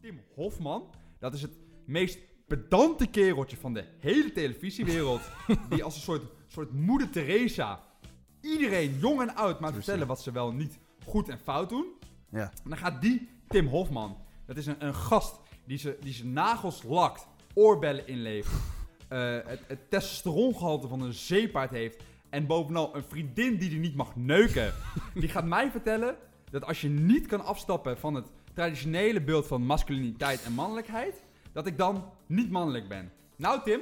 [0.00, 0.90] Tim Hofman.
[1.18, 5.20] Dat is het meest pedante kereltje van de hele televisiewereld.
[5.70, 7.80] die als een soort, soort moeder Teresa
[8.40, 11.86] iedereen, jong en oud, maar vertellen wat ze wel niet goed en fout doen.
[12.30, 12.42] Ja.
[12.64, 14.16] En dan gaat die Tim Hofman,
[14.46, 18.60] dat is een, een gast die ze- die zijn nagels lakt, oorbellen inlevert,
[19.08, 23.94] eh, het, het testosterongehalte van een zeepaard heeft en bovenal een vriendin die die niet
[23.94, 24.74] mag neuken.
[25.14, 26.16] die gaat mij vertellen
[26.50, 31.22] dat als je niet kan afstappen van het traditionele beeld van masculiniteit en mannelijkheid,
[31.52, 33.12] dat ik dan niet mannelijk ben.
[33.36, 33.80] Nou Tim,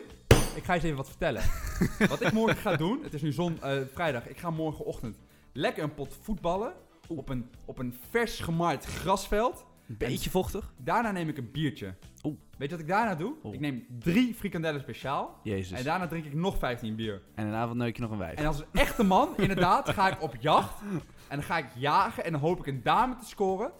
[0.54, 1.42] ik ga je eens even wat vertellen.
[2.08, 5.16] wat ik morgen ga doen, het is nu zon, eh, vrijdag, ik ga morgenochtend
[5.52, 6.72] lekker een pot voetballen
[7.08, 9.66] op een, op een vers gemaaid grasveld.
[9.88, 10.72] Een beetje vochtig.
[10.76, 11.94] Daarna neem ik een biertje.
[12.22, 12.36] Oeh.
[12.58, 13.34] Weet je wat ik daarna doe?
[13.44, 13.54] Oeh.
[13.54, 15.40] Ik neem drie frikandellen speciaal.
[15.42, 15.78] Jezus.
[15.78, 17.22] En daarna drink ik nog 15 bier.
[17.34, 18.38] En een avond neuk je nog een wijf.
[18.38, 20.80] En als een echte man, inderdaad, ga ik op jacht.
[21.28, 23.72] En dan ga ik jagen en dan hoop ik een dame te scoren.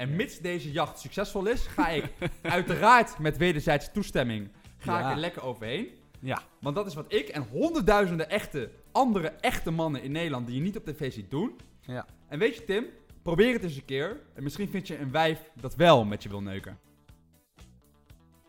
[0.00, 2.04] En mits deze jacht succesvol is, ga ik
[2.42, 5.06] uiteraard met wederzijdse toestemming ga Ja.
[5.06, 5.88] ik er lekker overheen.
[6.20, 6.42] Ja.
[6.60, 10.62] Want dat is wat ik en honderdduizenden echte, andere echte mannen in Nederland die je
[10.62, 11.56] niet op tv ziet doen.
[11.80, 12.06] Ja.
[12.28, 12.86] En weet je Tim,
[13.22, 14.20] probeer het eens een keer.
[14.34, 16.78] En misschien vind je een wijf dat wel met je wil neuken.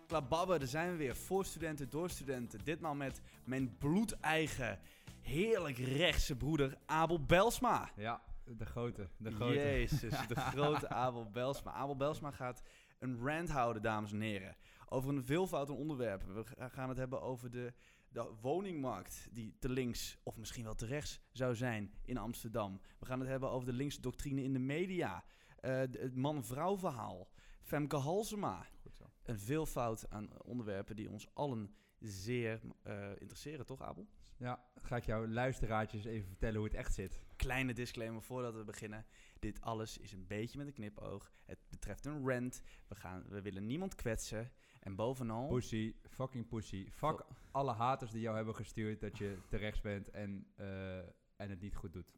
[0.08, 1.16] Klababbe, daar zijn we weer.
[1.16, 2.60] Voor studenten, door studenten.
[2.64, 4.80] Ditmaal met mijn bloedeigen,
[5.22, 7.90] heerlijk rechtse broeder Abel Belsma.
[7.96, 8.22] Ja,
[8.58, 9.10] de grote.
[9.18, 11.72] De Jezus, de grote Abel Belsma.
[11.72, 12.62] Abel Belsma gaat
[13.00, 14.56] een rant houden, dames en heren.
[14.90, 16.36] Over een veelvoud aan onderwerpen.
[16.36, 17.74] We ga- gaan het hebben over de,
[18.10, 22.82] de woningmarkt die te links of misschien wel te rechts zou zijn in Amsterdam.
[23.00, 25.24] We gaan het hebben over de linkse doctrine in de media.
[25.60, 27.30] eh, het man-vrouw verhaal.
[27.62, 28.66] Femke Halsema.
[28.82, 29.04] Goed zo.
[29.24, 34.08] Een veelvoud aan onderwerpen die ons allen zeer eh, interesseren, toch Abel?
[34.38, 37.22] Ja, ga ik jouw luisteraartjes even vertellen hoe het echt zit.
[37.42, 39.06] Kleine disclaimer voordat we beginnen.
[39.40, 41.32] Dit alles is een beetje met een knipoog.
[41.46, 42.62] Het betreft een rant.
[42.88, 44.52] We, gaan, we willen niemand kwetsen.
[44.80, 45.48] En bovenal...
[45.48, 46.84] Pussy, fucking pussy.
[46.84, 50.98] Fuck Vo- alle haters die jou hebben gestuurd dat je te rechts bent en, eh,
[51.36, 52.14] en het niet goed doet.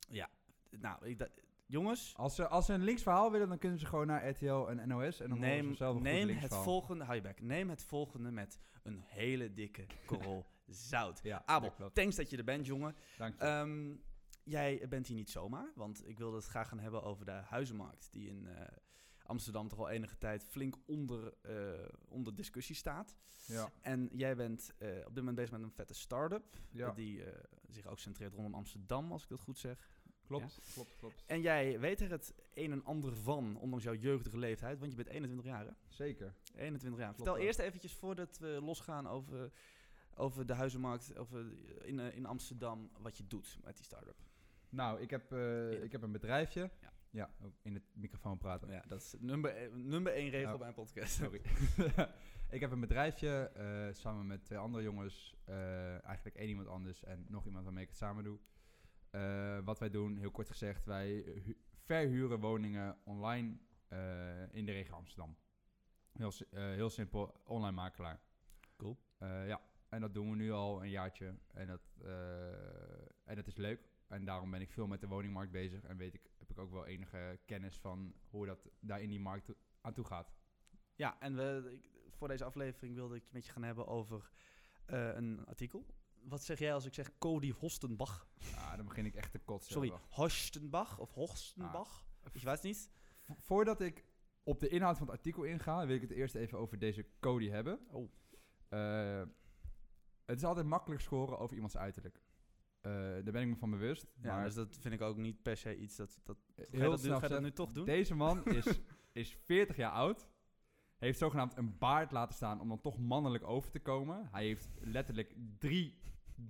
[0.79, 1.29] Nou, ik,
[1.65, 4.67] jongens, Als ze, als ze een links verhaal willen, dan kunnen ze gewoon naar RTL
[4.69, 5.19] en NOS.
[5.19, 7.03] En dan neem, ze zelf een neem het volgende...
[7.03, 7.41] Hou je bek.
[7.41, 10.45] Neem het volgende met een hele dikke korrel
[10.89, 11.19] zout.
[11.23, 12.95] Ja, Abel, dat thanks dat je er bent, jongen.
[13.17, 13.45] Dank je.
[13.45, 13.95] Ehm,
[14.43, 18.07] jij bent hier niet zomaar, want ik wilde het graag gaan hebben over de huizenmarkt,
[18.11, 18.67] die in eh,
[19.23, 23.17] Amsterdam toch al enige tijd flink onder, eh, onder discussie staat.
[23.45, 26.91] ja, En jij bent eh, op dit moment bezig met een vette start-up, ja.
[26.91, 27.23] die
[27.69, 29.89] zich ook centreert rondom Amsterdam, als ik dat goed zeg.
[30.25, 31.23] klopt, klopt, klopt.
[31.25, 34.97] En jij weet er het een en ander van, ondanks jouw jeugdige leeftijd, want je
[34.97, 35.71] bent 21 jaar, hè?
[35.87, 36.35] Zeker.
[36.55, 37.13] 21 jaar.
[37.13, 39.51] Klopt Vertel eerst eventjes, voordat we losgaan over,
[40.15, 41.45] over de huizenmarkt over,
[41.85, 44.15] in, in Amsterdam, wat je doet met die start-up.
[44.73, 46.69] Nou, ik heb, eh, ik heb een bedrijfje.
[47.09, 47.29] Ja.
[47.61, 48.71] In het microfoon praten.
[48.71, 50.57] Ja, dat is nummer, eh, nummer één regel Ja.
[50.57, 51.13] bij een podcast.
[51.13, 51.41] Sorry.
[52.55, 55.35] ik heb een bedrijfje eh, samen met twee andere jongens.
[55.45, 58.39] eh, eigenlijk één iemand anders en nog iemand waarmee ik het samen doe.
[59.63, 61.09] Wat wij doen, heel kort gezegd, wij
[61.43, 63.57] hu- verhuren woningen online
[64.51, 65.35] in de regio Amsterdam.
[66.17, 68.19] Heel, heel simpel, online makelaar.
[68.77, 68.97] Cool.
[69.19, 71.33] Ja, en dat doen we nu al een jaartje.
[71.53, 71.81] En dat,
[73.23, 73.79] en dat is leuk.
[74.13, 75.83] En daarom ben ik veel met de woningmarkt bezig.
[75.83, 79.19] En weet ik, heb ik ook wel enige kennis van hoe dat daar in die
[79.19, 80.33] markt to- aan toe gaat.
[80.95, 84.29] Ja, en we, ik- voor deze aflevering wilde ik met je gaan hebben over
[84.85, 85.85] eh, een artikel.
[86.23, 88.27] Wat zeg jij als ik zeg Cody Hostenbach?
[88.37, 89.73] Ja, dan begin ik echt te kotsen.
[89.73, 89.93] Sorry.
[90.09, 92.05] Hostenbach of Horstenbach?
[92.31, 92.89] Ik weet het niet.
[93.39, 94.05] Voordat ik
[94.43, 97.49] op de inhoud van het artikel inga, wil ik het eerst even over deze Cody
[97.49, 97.79] hebben.
[97.91, 98.11] Oh.
[98.69, 99.23] Eh,
[100.25, 102.21] het is altijd makkelijk scoren over iemands uiterlijk.
[102.83, 104.07] Eh, daar ben ik me van bewust.
[104.21, 106.19] Ja, maar dus dat vind ik ook niet per se iets dat...
[106.23, 107.85] dat je heel dat, snel dat nu toch doen?
[107.85, 110.27] Deze man is, is 40 jaar oud.
[110.97, 114.27] Heeft zogenaamd een baard laten staan om dan toch mannelijk over te komen.
[114.31, 115.97] Hij heeft letterlijk drie,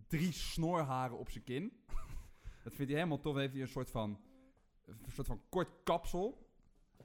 [0.07, 1.83] drie snorharen op zijn kin.
[2.63, 3.33] Dat vindt hij helemaal tof.
[3.33, 4.21] Dan heeft hij een soort van,
[4.85, 6.42] een soort van kort kapsel.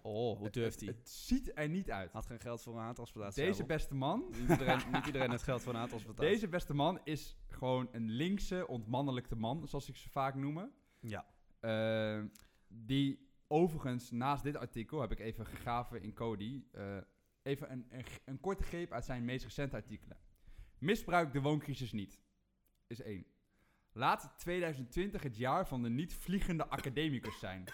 [0.02, 0.98] Oh, hoe durft Het, hij?
[0.98, 2.12] het ziet er niet uit.
[2.12, 3.44] Had geen geld voor een aantransplantatie.
[3.44, 6.32] Deze beste man, Niet iedereen, niet iedereen heeft geld voor een aantransplantatie.
[6.32, 10.70] deze beste man is gewoon een linkse, ontmannelijkte man, zoals ik ze vaak noem.
[11.00, 11.26] Ja.
[11.60, 12.24] Eh,
[12.68, 16.96] die overigens, naast dit artikel, heb ik even gegraven in Cody, eh,
[17.42, 20.18] even een, een, een korte greep uit zijn meest recente artikelen.
[20.78, 22.20] Misbruik de wooncrisis niet,
[22.86, 23.26] is één.
[23.92, 27.64] Laat 2020 het jaar van de niet-vliegende academicus zijn.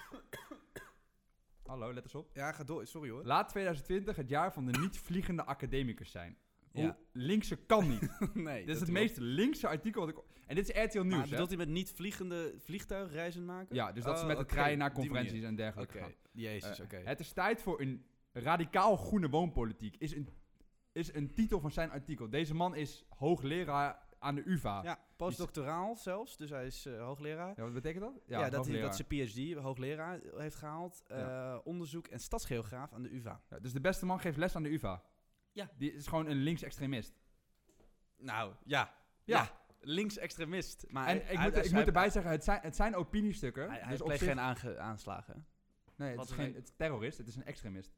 [1.75, 2.31] Hallo, let eens op.
[2.33, 2.87] Ja, ga door.
[2.87, 3.25] Sorry hoor.
[3.25, 6.37] Laat 2020 het jaar van de niet-vliegende academicus zijn.
[6.73, 6.97] Hoe Ja.
[7.13, 8.09] linkse kan niet.
[8.35, 10.23] nee, dit is het meest linkse artikel wat ik...
[10.47, 13.75] En dit is RTL Nieuws, Maar bedoelt hij met niet vliegende vliegtuigreizen maken?
[13.75, 16.15] Ja, dus dat ze Oh, met de oké, trein naar conferenties en dergelijke Oké, gaan.
[16.33, 16.97] jezus, Eh, oké.
[16.97, 20.29] Het is tijd voor een Radicaal groene woonpolitiek is een,
[20.93, 22.31] is een titel van zijn artikel.
[22.31, 24.83] Deze man is hoogleraar aan de UvA.
[24.83, 27.55] Ja, Ja, postdoctoraal zelfs, dus hij is eh, hoogleraar.
[27.57, 28.23] wat betekent dat?
[28.27, 31.03] Ja, dat, hij, dat zijn PhD, hoogleraar, heeft gehaald.
[31.09, 31.53] Ja.
[31.55, 33.41] eh, onderzoek en stadsgeograaf aan de UvA.
[33.51, 35.03] Ja, dus de beste man geeft les aan de UvA.
[35.53, 35.71] Ja.
[35.79, 37.15] Die is gewoon een linksextremist.
[38.17, 38.95] Nou, ja.
[39.25, 39.43] Ja.
[39.43, 39.51] Ja,
[39.81, 40.85] linksextremist.
[40.89, 42.95] Maar En hij- ik moet, hij- ik hij- moet erbij zeggen, het zijn, het zijn
[42.95, 43.69] opiniestukken.
[43.71, 45.47] Hij, hij dus pleegt geen aange- aanslagen.
[45.97, 47.91] nee, het wat is geen het is terrorist, het is een extremist.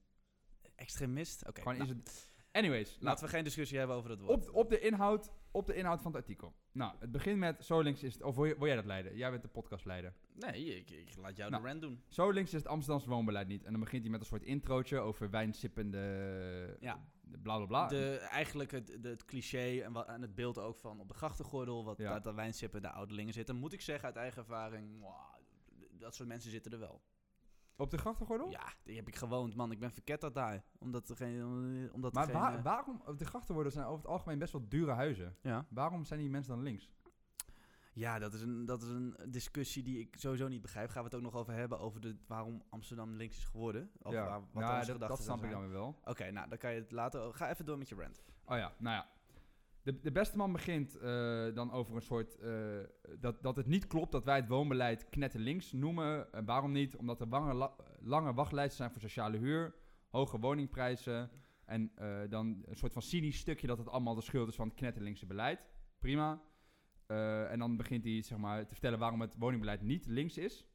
[0.75, 1.47] Extremist?
[1.49, 2.35] Oké, Gewoon nou, is het...
[2.57, 4.49] Anyways, nou, laten we geen discussie hebben over dat woord.
[4.49, 6.55] op, op, de inhoud, op de inhoud van het artikel.
[6.73, 8.23] Nou, het begint met zo links is het...
[8.23, 9.17] Of wil, jij dat leiden?
[9.17, 10.15] Jij bent de podcastleider.
[10.35, 11.63] Nee, ik, ik laat jou Nou.
[11.63, 12.03] de rant doen.
[12.09, 13.65] Zo links is het Amsterdamse woonbeleid niet.
[13.65, 16.77] En dan begint hij met een soort introotje over wijnsippende...
[16.81, 17.05] Ja.
[17.43, 17.87] Bla bla bla.
[17.87, 21.15] De, eigenlijk het, de, het cliché en, wat, en het beeld ook van op de
[21.15, 22.11] grachtengordel, wat Ja.
[22.11, 23.57] daar de wijnsippen de ouderlingen zitten.
[23.57, 25.35] Moet ik zeggen uit eigen ervaring, mwah,
[25.99, 27.03] dat soort mensen zitten er wel.
[27.77, 28.51] Op de grachtengordel?
[28.51, 29.71] Ja, die heb ik gewoond, man.
[29.73, 30.65] Ik ben verketterd daar.
[30.79, 31.43] Omdat er geen...
[31.93, 33.03] Omdat er Maar geen, waar- eh, waarom...
[33.17, 35.37] De grachtengordels zijn over het algemeen best wel dure huizen.
[35.43, 35.67] ja.
[35.71, 36.91] Waarom zijn die mensen dan links?
[37.93, 40.91] Ja, dat is, een, dat is een discussie die ik sowieso niet begrijp.
[40.91, 43.91] Gaan we het ook nog over hebben, over de, waarom Amsterdam links is geworden?
[44.03, 46.01] Of ja, waar, wat Nou, dat, dat snap ik dan weer wel.
[46.05, 47.35] Oké, nou, dan kan je het later...
[47.35, 48.23] Ga even door met je rant.
[48.45, 49.09] Oh ja, nou ja.
[49.87, 52.39] De, de beste man begint eh, dan over een soort...
[52.39, 52.79] eh,
[53.19, 56.33] dat, dat het niet klopt dat wij het woonbeleid knetterlinks noemen.
[56.33, 56.97] En waarom niet?
[56.97, 59.75] Omdat er lange, la- lange wachtlijsten zijn voor sociale huur,
[60.11, 61.31] hoge woningprijzen...
[61.65, 64.69] en eh, dan een soort van cynisch stukje dat het allemaal de schuld is van
[64.69, 65.67] het knetterlinkse beleid.
[65.99, 66.43] Prima.
[67.07, 70.67] En dan begint hij zeg maar, te vertellen waarom het woningbeleid niet links is.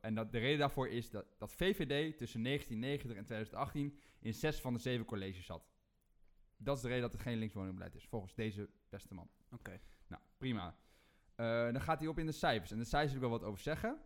[0.00, 4.60] En dat, de reden daarvoor is dat, dat VVD tussen 1990 en 2018 in zes
[4.60, 5.73] van de zeven colleges zat.
[6.56, 9.28] Dat is de reden dat het geen linkswoningbeleid is, volgens deze beste man.
[9.50, 9.80] Oké.
[10.06, 10.76] Nou, prima.
[11.34, 12.70] Eh, dan gaat hij op in de cijfers.
[12.70, 13.98] En de cijfers wil ik wel wat over zeggen.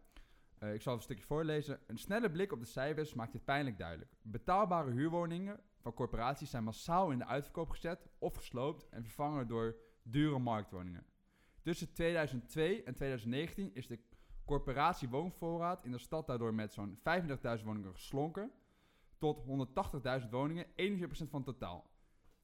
[0.59, 1.81] Eh, ik zal even een stukje voorlezen.
[1.87, 4.11] Een snelle blik op de cijfers maakt dit pijnlijk duidelijk.
[4.23, 9.77] Betaalbare huurwoningen van corporaties zijn massaal in de uitverkoop gezet of gesloopt en vervangen door
[10.03, 11.06] dure marktwoningen.
[11.62, 13.99] Tussen 2002 en 2019 is de
[14.45, 16.99] corporatiewoonvoorraad in de stad daardoor met zo'n
[17.59, 18.53] 35.000 woningen geslonken
[19.19, 19.45] tot
[20.23, 20.71] 180.000 woningen, 41%
[21.09, 21.91] van het totaal.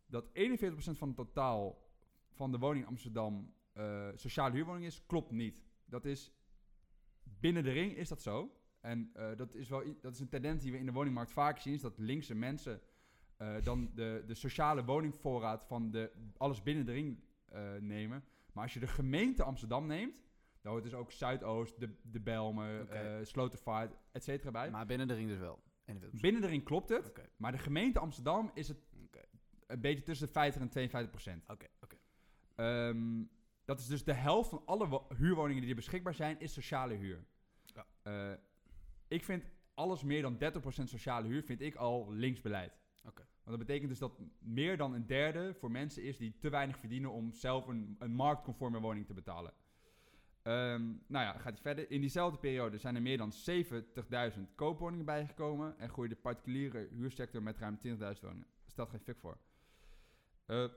[0.06, 0.32] Dat 41%
[0.74, 1.82] van het totaal
[2.30, 5.62] van de woningen in Amsterdam eh, sociale huurwoning is, klopt niet.
[5.84, 6.32] Dat is
[7.22, 8.50] binnen de ring is dat zo.
[8.80, 11.58] En eh, dat, is wel, dat is een tendens die we in de woningmarkt vaak
[11.58, 12.80] zien, is dat linkse mensen
[13.36, 17.22] eh, dan de, de sociale woningvoorraad van de, alles binnen de ring
[17.80, 18.24] nemen.
[18.52, 20.24] Maar als je de gemeente Amsterdam neemt,
[20.64, 24.70] dan hoort dus ook Zuidoost, de, de Belmen, eh, Slotervaart, et cetera bij.
[24.70, 25.62] Maar binnen de ring dus wel.
[25.92, 26.20] 41%.
[26.20, 28.78] Binnen de ring klopt het, maar de gemeente Amsterdam is het
[29.66, 31.42] een beetje tussen de 50 en 52 procent.
[31.50, 31.96] oké, oké.
[32.54, 33.22] Ehm,
[33.64, 36.94] dat is dus de helft van alle wo- huurwoningen die er beschikbaar zijn, is sociale
[36.94, 37.24] huur.
[37.64, 37.86] Ja.
[38.02, 38.38] Eh,
[39.08, 39.44] ik vind
[39.74, 42.72] alles meer dan 30% sociale huur, vind ik al linksbeleid.
[43.04, 43.22] Oké.
[43.44, 46.78] Want dat betekent dus dat meer dan een derde voor mensen is die te weinig
[46.78, 49.52] verdienen om zelf een, een marktconforme woning te betalen.
[50.42, 51.90] Ehm, nou ja, gaat hij verder.
[51.90, 57.42] In diezelfde periode zijn er meer dan 70.000 koopwoningen bijgekomen en groeide de particuliere huursector
[57.42, 58.46] met ruim 20.000 woningen.
[58.66, 59.38] Stelt geen fuck voor.
[60.46, 60.68] Eh,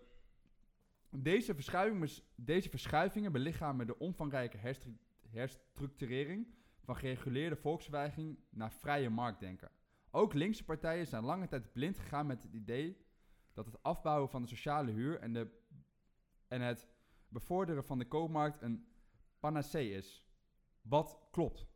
[1.10, 4.98] deze, verschuiving, bes- deze verschuivingen belichamen de omvangrijke herstru-
[5.30, 6.48] herstructurering
[6.84, 9.72] van gereguleerde volksverwijging naar vrije marktdenken.
[10.12, 13.06] Ook linkse partijen zijn lange tijd blind gegaan met het idee
[13.54, 15.48] dat het afbouwen van de sociale huur en, de,
[16.48, 16.88] en het
[17.28, 18.88] bevorderen van de koopmarkt een
[19.40, 20.26] panacee is.
[20.82, 21.68] Wat klopt.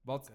[0.00, 0.32] Wat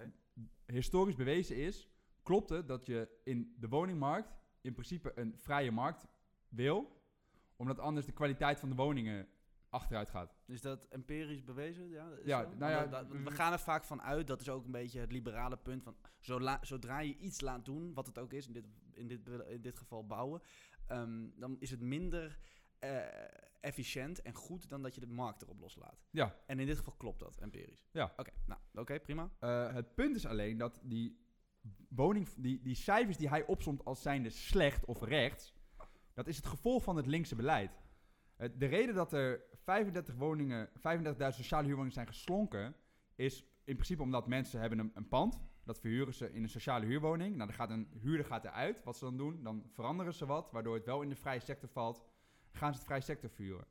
[0.65, 1.89] historisch bewezen is,
[2.23, 6.07] klopt het dat je in de woningmarkt in principe een vrije markt
[6.51, 7.01] wil,
[7.55, 9.27] omdat anders de kwaliteit van de woningen
[9.69, 10.35] achteruit gaat.
[10.47, 11.89] Is dat empirisch bewezen?
[11.89, 14.49] Ja, Ja, nou ja, Want dat- dat- we gaan er vaak van uit, dat is
[14.49, 18.17] ook een beetje het liberale punt van zola- zodra je iets laat doen, wat het
[18.19, 20.41] ook is, in dit, in dit, in dit geval bouwen,
[20.87, 22.39] ehm, dan is het minder
[22.79, 22.99] eh,
[23.59, 26.03] efficiënt en goed dan dat je de markt erop loslaat.
[26.09, 27.87] Ja, En in dit geval klopt dat empirisch.
[27.91, 28.13] Ja.
[28.17, 29.29] Oké, nou, oké, prima.
[29.39, 31.25] Eh, het punt is alleen dat die
[31.89, 35.53] woning, die, die cijfers die hij opsomt als zijnde slecht of rechts,
[36.13, 37.79] dat is het gevolg van het linkse beleid.
[38.35, 42.75] Eh, de reden dat er 35 woningen, 35.000 sociale huurwoningen zijn geslonken,
[43.15, 46.85] is in principe omdat mensen hebben een, een pand, dat verhuren ze in een sociale
[46.85, 47.35] huurwoning.
[47.35, 48.83] Nou, dan gaat een huurder gaat eruit.
[48.83, 51.69] Wat ze dan doen, dan veranderen ze wat, waardoor het wel in de vrije sector
[51.69, 52.03] valt.
[52.51, 53.65] Gaan ze de vrije sector verhuren.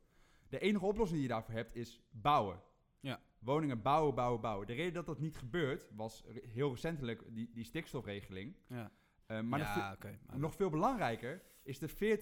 [0.49, 2.61] De enige oplossing die je daarvoor hebt is bouwen.
[2.99, 3.19] Ja.
[3.39, 4.67] Woningen bouwen, bouwen, bouwen.
[4.67, 8.55] De reden dat dat niet gebeurt, was heel recentelijk die, die stikstofregeling.
[8.67, 8.91] Ja,
[9.25, 12.17] Eh, maar ja maar nog veel belangrijker is de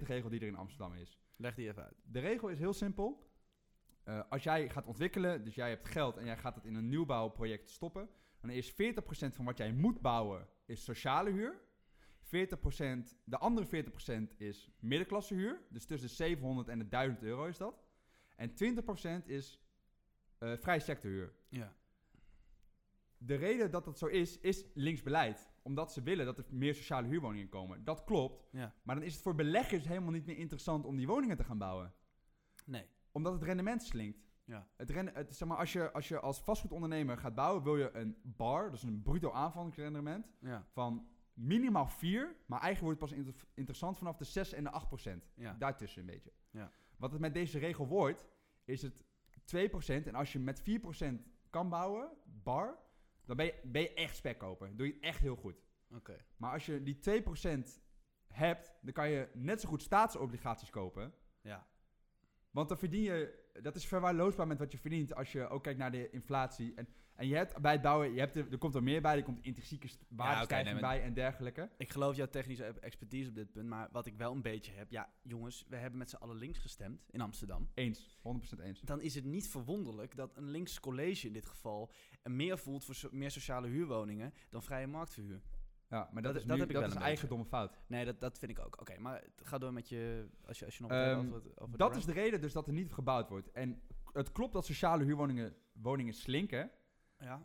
[0.00, 1.18] 40-40-20 regel die er in Amsterdam is.
[1.36, 2.02] Leg die even uit.
[2.02, 3.28] De regel is heel simpel.
[4.02, 6.88] Eh, als jij gaat ontwikkelen, dus jij hebt geld en jij gaat het in een
[6.88, 8.08] nieuwbouwproject stoppen,
[8.40, 8.74] dan is 40%
[9.34, 11.60] van wat jij moet bouwen is sociale huur.
[12.22, 15.60] 40%, de andere 40% is middenklassehuur.
[15.68, 17.82] Dus tussen de 700 en de 1000 euro is dat.
[18.36, 18.54] En
[19.22, 19.60] 20% is
[20.38, 21.32] eh vrije sectorhuur.
[21.48, 21.76] Ja.
[23.18, 25.49] De reden dat dat zo is, is linksbeleid.
[25.62, 27.84] Omdat ze willen dat er meer sociale huurwoningen komen.
[27.84, 28.44] Dat klopt.
[28.52, 28.74] Ja.
[28.82, 31.58] Maar dan is het voor beleggers helemaal niet meer interessant om die woningen te gaan
[31.58, 31.92] bouwen.
[32.64, 32.86] Nee.
[33.12, 34.18] Omdat het rendement slinkt.
[34.44, 34.68] Ja.
[34.76, 37.90] Het ren, het, zeg maar, als, je, als je als vastgoedondernemer gaat bouwen, wil je
[37.96, 40.66] een bar, dus een bruto aanvallingsrendement, Ja.
[40.72, 44.70] van minimaal 4, maar eigenlijk wordt het pas inter- interessant vanaf de 6 en de
[44.70, 45.28] 8 procent.
[45.34, 45.54] Ja.
[45.58, 46.32] Daartussen een beetje.
[46.50, 46.72] Ja.
[46.96, 48.26] Wat het met deze regel wordt,
[48.64, 49.04] is het
[49.44, 50.06] 2 procent.
[50.06, 52.78] En als je met 4 procent kan bouwen, bar,
[53.30, 54.76] dan ben je, ben je echt spekkoper.
[54.76, 55.62] Doe je het echt heel goed.
[55.94, 56.16] Oké.
[56.36, 57.82] Maar als je die 2 procent
[58.26, 61.14] hebt, dan kan je net zo goed staatsobligaties kopen.
[61.40, 61.66] Ja.
[62.50, 65.78] Want dan verdien je, dat is verwaarloosbaar met wat je verdient als je ook kijkt
[65.78, 66.74] naar de inflatie.
[66.74, 66.88] En,
[67.20, 69.22] en je hebt bij het bouwen, je hebt er, er komt er meer bij, er
[69.22, 71.70] komt intrinsieke st- waardestijging nee, bij en dergelijke.
[71.76, 74.72] Ik geloof jouw technische e- expertise op dit punt, maar wat ik wel een beetje
[74.72, 74.90] heb...
[74.90, 77.68] Ja, jongens, we hebben met z'n allen links gestemd in Amsterdam.
[77.74, 78.18] Eens,
[78.58, 78.80] 100% eens.
[78.80, 81.90] Dan is het niet verwonderlijk dat een links college in dit geval...
[82.22, 85.40] er meer voelt voor so- meer sociale huurwoningen dan vrije marktverhuur.
[85.88, 87.78] Ja, maar dat, Dat- is, dat heb ik dat is een eigen fout.
[87.86, 88.80] Nee, dat, dat vind ik ook.
[88.80, 90.28] Oké, maar ga door met je...
[90.46, 92.66] Als je, als je nog Ehm, over, het, over Dat is de reden dus dat
[92.66, 93.50] er niet gebouwd wordt.
[93.50, 96.70] En het klopt dat sociale huurwoningen woningen slinken.
[97.20, 97.42] Ja?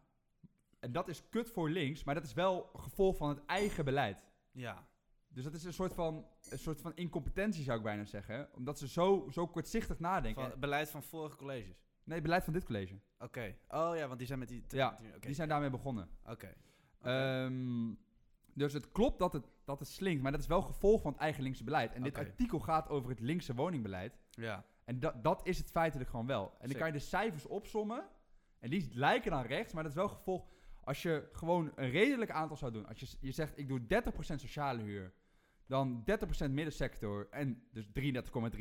[0.79, 4.23] En dat is kut voor links, maar dat is wel gevolg van het eigen beleid.
[4.51, 4.87] Ja.
[5.27, 8.49] Dus dat is een soort van, een soort van incompetentie, zou ik bijna zeggen.
[8.53, 10.41] Omdat ze zo, zo kortzichtig nadenken.
[10.41, 11.83] Van het beleid van vorige colleges.
[12.03, 12.99] Nee, het beleid van dit college.
[13.19, 13.55] Oké.
[13.67, 14.63] Oh ja, want die zijn met die...
[14.67, 16.09] Ja, met die- zijn daarmee begonnen.
[16.25, 16.53] Oké.
[17.01, 17.93] Ehm,
[18.53, 21.21] dus het klopt dat het, dat het slinkt, maar dat is wel gevolg van het
[21.21, 21.93] eigen linkse beleid.
[21.93, 24.17] En dit artikel gaat over het linkse woningbeleid.
[24.29, 24.65] ja.
[24.85, 26.43] En dat, dat is het feitelijk gewoon wel.
[26.43, 26.77] En dan Zeker.
[26.77, 28.05] kan je de cijfers opsommen.
[28.59, 30.47] En die lijken dan rechts, maar dat is wel gevolg.
[30.83, 32.87] Als je gewoon een redelijk aantal zou doen.
[32.87, 33.85] Als je, je zegt, ik doe 30%
[34.19, 35.13] sociale huur.
[35.65, 36.03] Dan
[36.47, 37.27] 30% middensector.
[37.29, 37.91] En dus 33,3,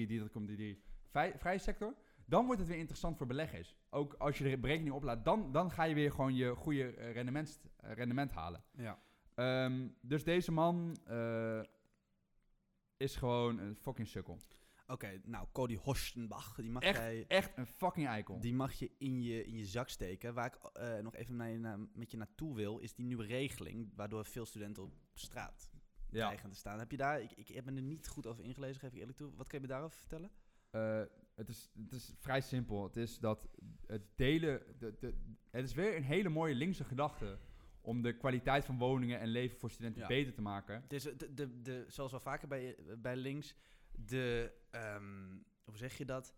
[0.06, 1.94] 33,3 vrij- vrije sector.
[2.26, 3.76] Dan wordt het weer interessant voor beleggers.
[3.90, 5.24] Ook als je de berekening oplaat.
[5.24, 8.62] Dan, dan ga je weer gewoon je goede eh, rendement, eh, rendement halen.
[8.70, 8.98] Ja.
[9.34, 11.60] Ehm, dus deze man eh,
[12.96, 14.38] is gewoon een fucking sukkel.
[14.86, 16.98] Oké, nou, Cody Horstenbach, die mag Echt?
[16.98, 17.24] jij...
[17.28, 18.40] Echt een fucking eikel.
[18.40, 20.34] Die mag je in je, in je zak steken.
[20.34, 21.36] Waar ik eh, nog even
[21.94, 23.92] met je naartoe wil, is die nieuwe regeling.
[23.94, 25.70] Waardoor veel studenten op straat
[26.10, 26.34] Ja.
[26.34, 26.78] te staan.
[26.78, 29.16] Heb je daar, ik, ik heb me er niet goed over ingelezen, geef ik eerlijk
[29.16, 29.34] toe.
[29.36, 30.30] Wat kan je me daarover vertellen?
[30.70, 31.02] Eh,
[31.34, 32.82] het, is, het is vrij simpel.
[32.84, 33.48] Het is dat
[33.86, 34.62] het delen.
[34.78, 35.14] De, de,
[35.50, 37.38] het is weer een hele mooie linkse gedachte.
[37.80, 40.06] Om de kwaliteit van woningen en leven voor studenten Ja.
[40.08, 40.82] beter te maken.
[40.82, 43.54] Het is de, de, de, zoals wel vaker bij, bij links,
[43.96, 46.34] de, ehm, hoe zeg je dat?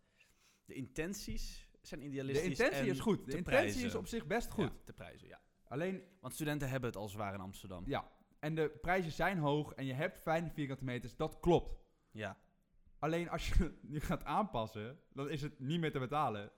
[0.65, 2.47] De intenties zijn De idealistisch.
[2.49, 3.25] intentie en is goed.
[3.25, 4.65] De te intentie is op zich best goed.
[4.73, 5.41] Ja, te prijzen, ja.
[5.65, 7.83] Alleen, Want studenten hebben het al zwaar in Amsterdam.
[7.87, 8.15] ja.
[8.41, 11.17] En de prijzen zijn hoog en je hebt fijne vierkante meters.
[11.17, 11.77] Dat klopt.
[12.11, 12.39] Ja.
[12.99, 16.51] Alleen als je nu gaat aanpassen, dan is het niet meer te betalen.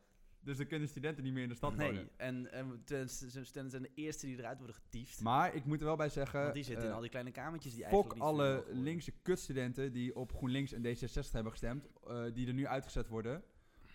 [0.49, 1.95] Dus dan kunnen studenten niet meer in de stad wonen.
[1.95, 5.21] Nee, en, en ten- studenten zijn de eerste die eruit worden getiefd.
[5.21, 6.40] Maar ik moet er wel bij zeggen.
[6.43, 9.93] Want die zitten in eh, al die kleine kamertjes die eigenlijk niet alle linkse kutstudenten
[9.93, 13.43] die op GroenLinks en D66 hebben gestemd, eh, die er nu uitgezet worden.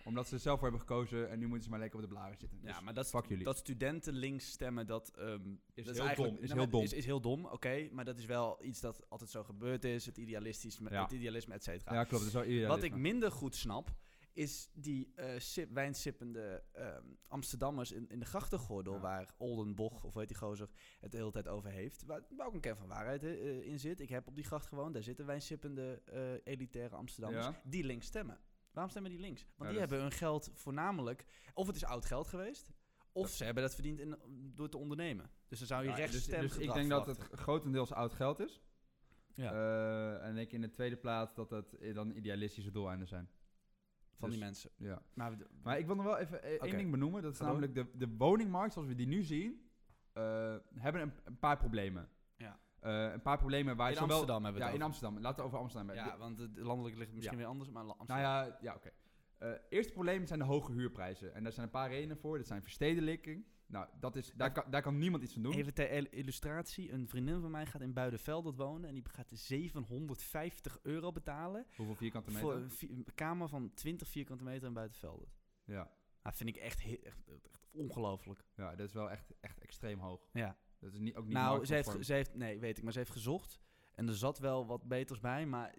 [0.04, 2.36] Omdat ze zelf voor hebben gekozen en nu moeten ze maar lekker op de blaren
[2.38, 2.58] zitten.
[2.62, 3.44] Ja, Dus maar dat, fuck jullie.
[3.44, 5.40] dat studenten links stemmen, dat, ehm,
[5.74, 6.82] Is dat heel eigenlijk- dom, is nou, heel dom.
[6.82, 7.88] Is, is heel dom, oké.
[7.92, 10.06] maar dat is wel iets dat altijd zo gebeurd is.
[10.06, 11.02] Het, idealistisme, Ja.
[11.02, 11.94] het idealisme, et cetera.
[11.94, 12.32] ja, klopt.
[12.32, 13.94] Dat is wel Wat ik minder goed snap,
[14.34, 18.94] is die sip, wijnsippende ehm, Amsterdammers in, in de grachtengordel...
[18.94, 19.00] Ja.
[19.00, 20.68] waar Oldenboch, of heet die gozer,
[21.00, 22.04] het de hele tijd over heeft.
[22.04, 24.00] Waar, waar ook een kern van waarheid eh, in zit.
[24.00, 27.46] Ik heb op die gracht gewoond, daar zitten wijnsippende eh, elitaire Amsterdammers...
[27.46, 27.60] Ja.
[27.64, 28.38] die links stemmen.
[28.70, 29.40] Waarom stemmen die links?
[29.42, 31.24] Want Ja, die is- hebben hun geld voornamelijk...
[31.54, 32.72] of het is oud geld geweest...
[33.12, 34.16] Of ze hebben dat verdiend in,
[34.54, 35.30] door te ondernemen.
[35.48, 38.40] Dus dan zou je rechts dus, stem dus ik denk dat het grotendeels oud geld
[38.40, 38.62] is.
[39.34, 43.28] ja, en ik in de tweede plaats dat het dan idealistische doeleinden zijn.
[44.30, 44.70] Van die dus- mensen.
[44.76, 45.02] Ja.
[45.62, 47.22] Maar, ik wil nog wel even één ding benoemen.
[47.22, 49.68] Dat is namelijk de, de woningmarkt zoals we die nu zien,
[50.12, 52.08] eh, hebben een, een paar problemen.
[52.36, 52.58] Ja.
[52.80, 54.08] Eh, een paar problemen waar in zowel...
[54.10, 54.82] Amsterdam hebben we Ja, in.
[54.82, 55.20] Amsterdam.
[55.20, 56.12] Laten we over Amsterdam hebben.
[56.12, 57.42] Ja, want het landelijk ligt misschien Ja.
[57.42, 58.24] weer anders, maar La- Nou Amsterdam.
[58.32, 58.90] ja, ja oké.
[59.38, 61.34] Eh, eerste probleem zijn de hoge huurprijzen.
[61.34, 62.36] En daar zijn een paar redenen voor.
[62.36, 63.44] Dat zijn verstedelijking.
[63.66, 65.52] Nou, dat is, daar, kan, daar kan niemand iets van doen.
[65.54, 66.92] Even ter il- illustratie.
[66.92, 71.94] Een vriendin van mij gaat in Buidenveldert wonen en die gaat 750 euro betalen Hoeveel
[71.94, 72.42] vierkante meter?
[72.44, 75.36] voor een, vi- een kamer van 20 vierkante meter in Buitenveldert.
[75.64, 75.90] Ja.
[76.22, 78.44] Dat vind ik echt, echt, echt ongelooflijk.
[78.56, 80.28] ja, dat is wel echt, echt extreem hoog.
[80.32, 80.56] Ja.
[80.78, 82.98] Dat is niet, ook niet Nou, ze heeft, ze heeft, nee, weet ik, maar ze
[82.98, 83.58] heeft gezocht
[83.94, 85.74] en er zat wel wat beters bij, maar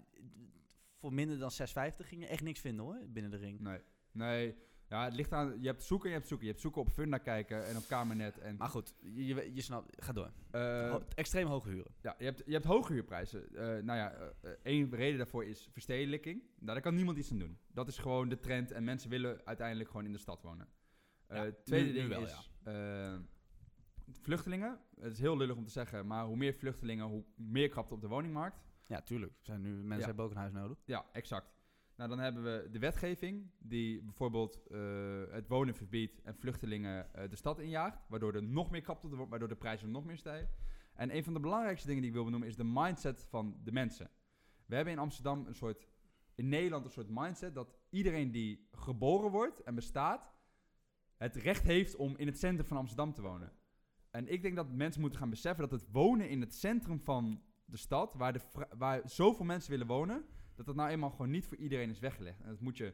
[0.98, 3.60] voor minder dan 650 ging je echt niks vinden hoor, binnen de ring.
[3.60, 4.56] Nee, nee.
[4.90, 5.62] Ja, het ligt aan...
[5.62, 6.46] Je hebt zoeken en je hebt zoeken.
[6.48, 8.38] Je hebt zoeken op Funda kijken en op Kamernet.
[8.40, 10.32] En, Maar goed, je, je, je snapt, ga door.
[10.52, 11.92] eh, Ho- extreem hoge huren.
[12.02, 13.56] ja, je hebt, je hebt hoge huurprijzen.
[13.56, 14.12] Eh, nou ja,
[14.42, 16.42] eh, één reden daarvoor is verstedelijking.
[16.56, 17.58] Nou, daar kan niemand iets aan doen.
[17.68, 20.68] Dat is gewoon de trend en mensen willen uiteindelijk gewoon in de stad wonen.
[21.30, 23.16] Ja, tweede nu- nu ding wel, is eh,
[24.22, 24.80] vluchtelingen.
[25.00, 28.02] Het is heel lullig om te zeggen, maar hoe meer vluchtelingen, hoe meer krapte op
[28.02, 28.58] de woningmarkt.
[28.88, 29.34] Ja, tuurlijk.
[29.42, 30.06] Zijn nu, mensen Ja.
[30.06, 30.78] hebben ook een huis nodig.
[30.86, 31.55] Ja, exact.
[31.96, 34.80] Nou, dan hebben we de wetgeving die bijvoorbeeld eh,
[35.30, 39.30] het wonen verbiedt en vluchtelingen eh, de stad injaagt, waardoor er nog meer krapte wordt,
[39.30, 40.50] waardoor de prijzen nog meer stijgen.
[40.94, 43.72] En een van de belangrijkste dingen die ik wil benoemen is de mindset van de
[43.72, 44.10] mensen.
[44.66, 45.88] We hebben in Amsterdam een soort,
[46.36, 50.34] in Nederland een soort mindset dat iedereen die geboren wordt en bestaat,
[51.18, 53.52] het recht heeft om in het centrum van Amsterdam te wonen.
[54.10, 57.42] En ik denk dat mensen moeten gaan beseffen dat het wonen in het centrum van
[57.66, 58.42] de stad, waar, de
[58.78, 60.26] waar zoveel mensen willen wonen,
[60.56, 62.42] dat dat nou eenmaal gewoon niet voor iedereen is weggelegd.
[62.42, 62.94] En dat moet je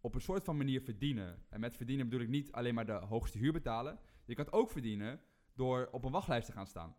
[0.00, 1.42] op een soort van manier verdienen.
[1.48, 3.98] En met verdienen bedoel ik niet alleen maar de hoogste huur betalen.
[4.24, 5.20] Je kan het ook verdienen
[5.54, 6.96] door op een wachtlijst te gaan staan.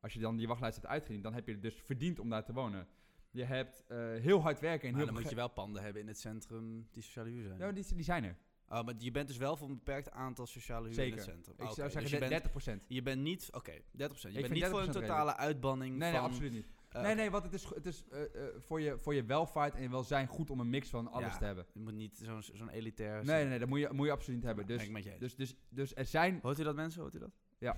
[0.00, 2.44] Als je dan die wachtlijst hebt uitgediend, dan heb je het dus verdiend om daar
[2.44, 2.88] te wonen.
[3.30, 6.02] Je hebt eh, heel hard werken en Maar heel dan moet je wel panden hebben
[6.02, 7.58] in het centrum die sociale huur zijn.
[7.58, 8.36] Ja, die, die zijn er.
[8.68, 11.54] Oh, maar je bent dus wel voor een beperkt aantal sociale huur in het centrum.
[11.54, 12.86] Ik Oké, zou dus zeggen je de- bent, 30%.
[12.86, 13.48] je bent niet...
[13.52, 13.82] Oké, 30%.
[13.92, 16.20] Je bent niet voor een 30% totale uitbanning Nee, van...
[16.20, 16.66] nee, absoluut niet.
[16.98, 19.74] Eh, nee, nee, want het is, het is eh, eh, voor, je, voor je welvaart
[19.74, 21.66] en je welzijn goed om een mix van alles te hebben.
[21.72, 23.24] Je moet niet zo'n zo'n elitair...
[23.24, 24.66] Nee, nee, nee, dat moet je, moet je absoluut niet hebben.
[24.66, 26.38] Ben Dus, dus, dus, dus er zijn...
[26.42, 27.00] Hoort u dat mensen?
[27.00, 27.32] Hoort u dat?
[27.58, 27.76] Ja.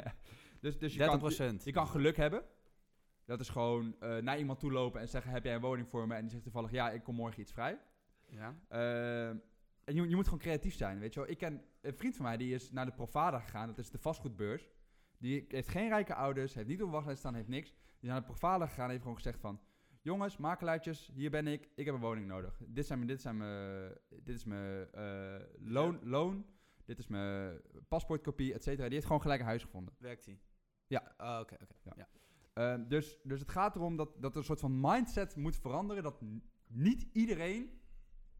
[0.60, 1.64] dus, dus je 30 kan, procent.
[1.64, 2.44] Je kan geluk hebben.
[3.24, 6.14] Dat is gewoon naar iemand toe lopen en zeggen: Heb jij een woning voor me?
[6.14, 7.78] En die zegt toevallig: Ja, ik kom morgen iets vrij.
[8.28, 8.54] Ja?
[9.84, 10.98] En je, je moet gewoon creatief zijn.
[10.98, 11.28] Weet je wel?
[11.28, 13.66] Ik ken een vriend van mij die is naar de Provada gegaan.
[13.66, 14.68] Dat is de vastgoedbeurs.
[15.18, 17.74] Die heeft geen rijke ouders, heeft niet op wachtlijst staan, heeft niks.
[18.02, 19.60] Die is naar de Provada gegaan en heeft gewoon gezegd: van...
[20.00, 21.68] Jongens, makelaartjes, hier ben ik.
[21.74, 22.60] Ik heb een woning nodig.
[22.66, 26.46] Dit, zijn mijn, dit, zijn mijn, dit is mijn eh, loon, loon.
[26.84, 28.84] Dit is mijn paspoortkopie, et cetera.
[28.84, 29.94] Die heeft gewoon gelijk een huis gevonden.
[29.98, 30.40] Werkt die?
[30.86, 31.14] Ja.
[31.18, 31.74] Oh, oké, oké.
[31.82, 31.92] Ja.
[31.96, 32.08] Ja.
[32.52, 36.02] Eh, dus, dus het gaat erom dat, dat er een soort van mindset moet veranderen.
[36.02, 36.22] Dat
[36.66, 37.80] niet iedereen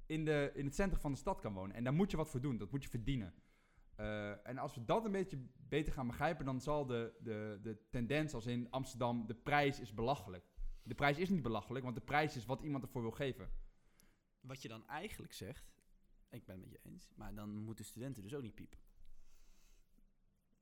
[0.07, 1.77] in, de, in het centrum van de stad kan wonen.
[1.77, 2.59] En daar moet je wat voor doen.
[2.59, 3.35] Dat moet je verdienen.
[3.97, 7.79] Eh, en als we dat een beetje beter gaan begrijpen, dan zal de, de, de
[7.91, 10.45] tendens als in Amsterdam, de prijs is belachelijk.
[10.83, 13.51] De prijs is niet belachelijk, want de prijs is wat iemand ervoor wil geven.
[14.41, 15.73] Wat je dan eigenlijk zegt,
[16.31, 18.79] ik ben het met je eens, maar dan moeten studenten dus ook niet piepen.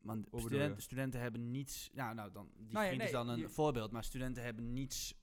[0.00, 3.38] Want studenten, studenten hebben niets, nou, nou dan, die Nou ja, vriend is dan een
[3.38, 5.14] je- voorbeeld, maar studenten hebben niets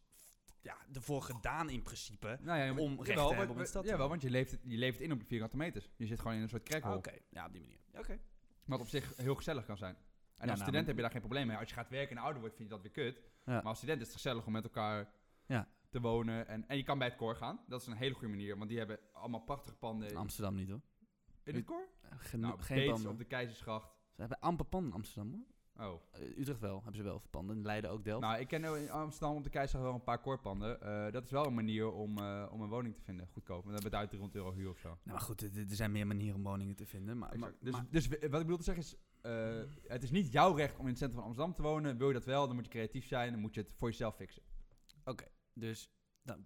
[0.62, 2.38] ja, ervoor gedaan in principe.
[2.42, 4.10] Nou ja, Om recht te hebben om de stad Jawel, wonen.
[4.10, 5.90] want je leeft, je leeft in op vierkante meters.
[5.96, 6.98] Je zit gewoon in een soort Ah, crackhole.
[6.98, 7.78] Oké, ja, op die manier.
[8.00, 8.20] Oké.
[8.66, 9.96] Wat op zich heel gezellig kan zijn.
[9.96, 10.02] En
[10.38, 11.58] als nou, student heb je daar geen probleem mee.
[11.58, 13.22] Als je gaat werken en ouder wordt, vind je dat weer kut.
[13.46, 13.54] Ja.
[13.54, 15.10] Maar als student is het gezellig om met elkaar
[15.46, 15.68] Ja.
[15.90, 16.48] te wonen.
[16.48, 17.60] En, en je kan bij het koor gaan.
[17.68, 18.58] Dat is een hele goede manier.
[18.58, 20.10] Want die hebben allemaal prachtige panden.
[20.10, 20.82] In Amsterdam niet hoor.
[21.44, 21.88] In het koor?
[22.18, 23.12] Geen, Nou, geen panden.
[23.12, 23.90] op de Keizersgracht.
[24.14, 25.46] Ze hebben amper panden in Amsterdam hoor.
[25.80, 26.02] Oh.
[26.12, 27.62] Eh, Utrecht wel, hebben ze wel panden.
[27.62, 28.22] Leiden ook Delft.
[28.26, 30.82] Nou, ik ken in Amsterdam op de Keizersgracht wel een paar koorpanden.
[30.82, 33.28] Eh, dat is wel een manier om, eh, om een woning te vinden.
[33.28, 33.66] Goedkoop.
[33.66, 34.88] Want dan uit 300 euro huur of zo.
[34.88, 37.18] Nou, maar goed, er, er zijn meer manieren om woningen te vinden.
[37.18, 38.96] Maar, maar, dus, maar- dus wat ik bedoel te zeggen is...
[39.88, 41.98] het is niet jouw recht om in het centrum van Amsterdam te wonen.
[41.98, 43.32] Wil je dat wel, dan moet je creatief zijn.
[43.32, 44.44] Dan moet je het voor jezelf fixen.
[45.54, 45.90] Dus
[46.24, 46.46] dan,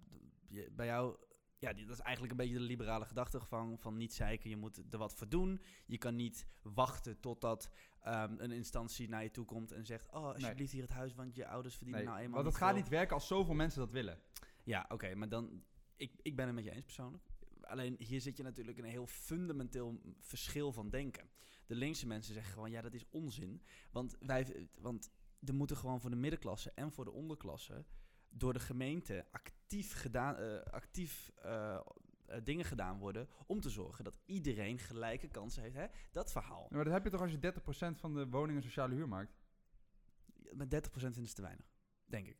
[0.70, 1.16] bij jou,
[1.58, 4.50] ja, dat is eigenlijk een beetje de liberale gedachte van, van niet zeiken.
[4.50, 5.60] Je moet er wat voor doen.
[5.86, 7.70] Je kan niet wachten totdat
[8.02, 11.34] ehm, een instantie naar je toe komt en zegt: Oh, alsjeblieft hier het huis, want
[11.34, 12.42] je ouders verdienen Nee, nou eenmaal.
[12.42, 14.18] want het gaat veel." niet werken als zoveel mensen dat willen.
[14.64, 15.64] Ja, oké, maar dan,
[15.96, 17.24] ik, ik ben het met je eens persoonlijk.
[17.60, 21.30] Alleen hier zit je natuurlijk in een heel fundamenteel verschil van denken.
[21.66, 23.62] De linkse mensen zeggen gewoon, ja, dat is onzin.
[23.90, 25.10] Want, wij, want
[25.44, 27.84] er moeten gewoon voor de middenklasse en voor de onderklasse
[28.28, 31.80] door de gemeente actief, gedaan, eh, actief eh,
[32.32, 35.74] eh, dingen gedaan worden om te zorgen dat iedereen gelijke kansen heeft.
[35.74, 35.86] Hè?
[36.10, 36.66] Dat verhaal.
[36.70, 39.32] Ja, maar dat heb je toch als je 30% van de woningen sociale huur maakt?
[40.52, 41.66] Met 30% vinden ze te weinig,
[42.04, 42.38] denk ik.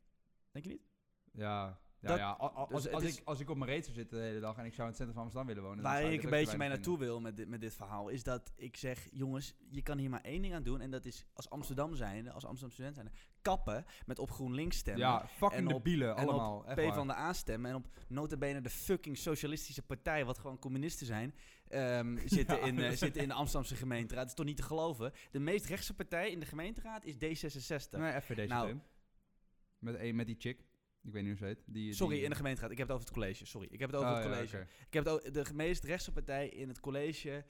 [0.51, 0.87] Denk je niet?
[1.31, 1.79] Ja,
[2.09, 2.37] Dat- ja.
[2.69, 4.65] dus Als, is- ik, als ik op mijn reet zou zitten de hele dag en
[4.65, 5.83] ik zou in het centrum van Amsterdam willen wonen...
[5.83, 8.23] dan Waar zou ik een beetje mee naartoe wil met dit, met dit verhaal, is
[8.23, 10.81] dat ik zeg, jongens, je kan hier maar één ding aan doen.
[10.81, 13.11] En dat is als Amsterdam zijnde, als Amsterdam student zijnde,
[13.41, 15.01] kappen met op GroenLinks stemmen.
[15.07, 16.57] Ja, fucking en de op- bielen, en allemaal.
[16.57, 20.37] op echt P van de A stemmen en op notabene de fucking socialistische partij, wat
[20.37, 21.35] gewoon communisten zijn,
[21.67, 22.65] ehm, zitten, Ja.
[22.65, 24.21] in, eh, zitten in de Amsterdamse gemeenteraad.
[24.21, 25.11] Dat is toch niet te geloven?
[25.31, 27.99] De meest rechtse partij in de gemeenteraad is D66.
[27.99, 28.79] Nee, FVD Nou.
[29.79, 30.59] Met, een, met die chick.
[31.03, 31.63] Ik weet niet hoe ze heet.
[31.65, 32.71] Die, Sorry, die- in de gemeenteraad.
[32.71, 33.45] Ik heb het over het college.
[33.45, 34.57] Sorry, ik heb het over Oh, het ja, college.
[34.87, 37.45] Ik heb het over, de meest rechtse partij in het college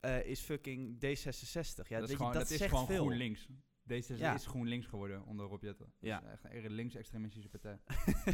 [0.00, 1.88] eh, is fucking D66.
[1.88, 3.04] Ja, dat is gewoon, je, dat, dat is zegt gewoon veel.
[3.04, 3.48] GroenLinks.
[3.92, 4.34] D66 Ja.
[4.34, 5.84] is GroenLinks geworden onder Rob Jetten.
[5.86, 6.22] Dat Ja.
[6.32, 7.78] is echt een links-extremistische partij.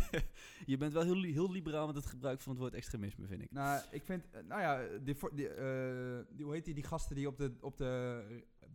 [0.66, 3.50] je bent wel heel, heel liberaal met het gebruik van het woord extremisme, vind ik.
[3.50, 5.14] nou, ik vind, eh, nou ja, die,
[5.48, 8.22] eh, die, hoe heet die, die gasten die op de, op de,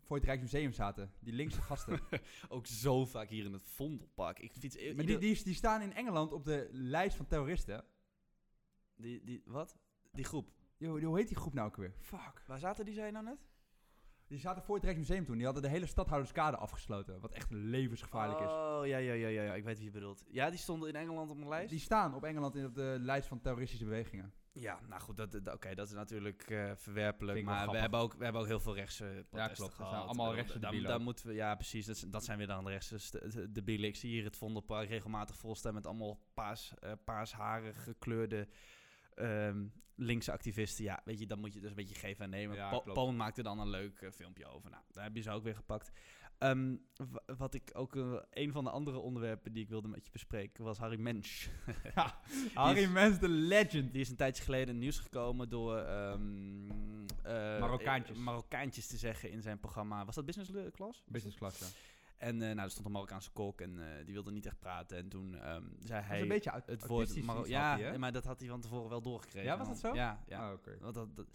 [0.01, 1.11] voor het Rijksmuseum zaten?
[1.19, 1.99] Die linkse gasten.
[2.49, 4.39] Ook zo vaak hier in het Vondelpark.
[4.39, 4.77] Ik fiets...
[4.77, 7.83] i- maar die, die staan in Engeland op de lijst van terroristen.
[8.95, 9.77] die, die, wat?
[10.11, 10.51] Die groep.
[10.77, 11.93] Yo, hoe heet die groep nou ook weer?
[11.99, 12.43] Fuck.
[12.47, 13.37] Waar zaten die, zei je nou net?
[14.27, 15.35] Die zaten voor het Rijksmuseum toen.
[15.35, 17.19] Die hadden de hele stadhouderskade afgesloten.
[17.19, 18.45] Wat echt levensgevaarlijk is.
[18.51, 19.53] Oh, ja, ja, ja, ja, ja.
[19.53, 20.23] Ik weet wie je bedoelt.
[20.27, 21.69] Ja, die stonden in Engeland op een lijst?
[21.69, 24.33] Die staan op Engeland in op de lijst van terroristische bewegingen.
[24.51, 27.43] Ja, nou goed, dat, dat- oké, dat is natuurlijk eh, verwerpelijk.
[27.43, 29.75] Maar we hebben, ook, we hebben ook heel veel rechtse protesten klopt.
[29.75, 30.05] Zijn gehad.
[30.05, 30.99] allemaal rechtse daar ook.
[31.01, 31.85] moeten we, Ja, precies.
[32.07, 33.87] Dat, zijn weer dan de rechtse de debielen.
[33.89, 38.47] Ik zie hier het Vondelpark regelmatig volstaan met allemaal paars, paarsharig gekleurde
[39.15, 40.83] ehm, linkse activisten.
[40.83, 42.55] Ja, weet je, dan moet je dus een beetje geven en nemen.
[42.55, 42.69] Ja,
[43.15, 44.69] maakte dan een leuk eh, filmpje over.
[44.69, 45.91] Nou, daar heb je ze ook weer gepakt.
[46.37, 46.75] Ehm,
[47.11, 50.11] wa- wat ik ook, eh, een van de andere onderwerpen die ik wilde met je
[50.11, 51.47] bespreken, was Harry Mensch.
[52.53, 53.91] Harry is- Mens, de legend.
[53.91, 58.17] Die is een tijdje geleden in het nieuws gekomen door ehm, eh, Marokkaantjes.
[58.17, 60.05] Marokkaantjes te zeggen in zijn programma.
[60.05, 61.03] Was dat Business Class?
[61.07, 61.65] Business class, ja.
[62.17, 64.97] En eh, nou, er stond een Marokkaanse kok en eh, die wilde niet echt praten.
[64.97, 68.39] En toen ehm, zei Hij een beetje het woord iets Ja, hij, maar dat had
[68.39, 69.49] hij van tevoren wel doorgekregen.
[69.49, 69.93] Ja, was dat zo?
[69.93, 70.47] Ja, ja.
[70.47, 70.77] Ah, oké.
[70.79, 71.27] Dat, dat-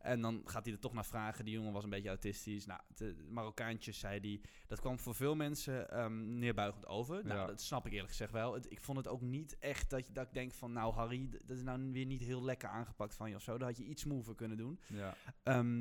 [0.00, 1.44] en dan gaat hij er toch naar vragen.
[1.44, 2.66] Die jongen was een beetje autistisch.
[2.66, 4.40] Nou, de Marokkaantjes zei hij.
[4.66, 7.24] Dat kwam voor veel mensen ehm, neerbuigend over.
[7.24, 7.46] Nou, Ja.
[7.46, 8.54] dat snap ik eerlijk gezegd wel.
[8.54, 10.72] Het- ik vond het ook niet echt dat, je, dat ik denk van...
[10.72, 13.58] Nou, Harry, dat is nou weer niet heel lekker aangepakt van je of zo.
[13.58, 14.80] Daar had je iets smoother kunnen doen.
[14.86, 15.14] Ja.
[15.42, 15.80] Ehm,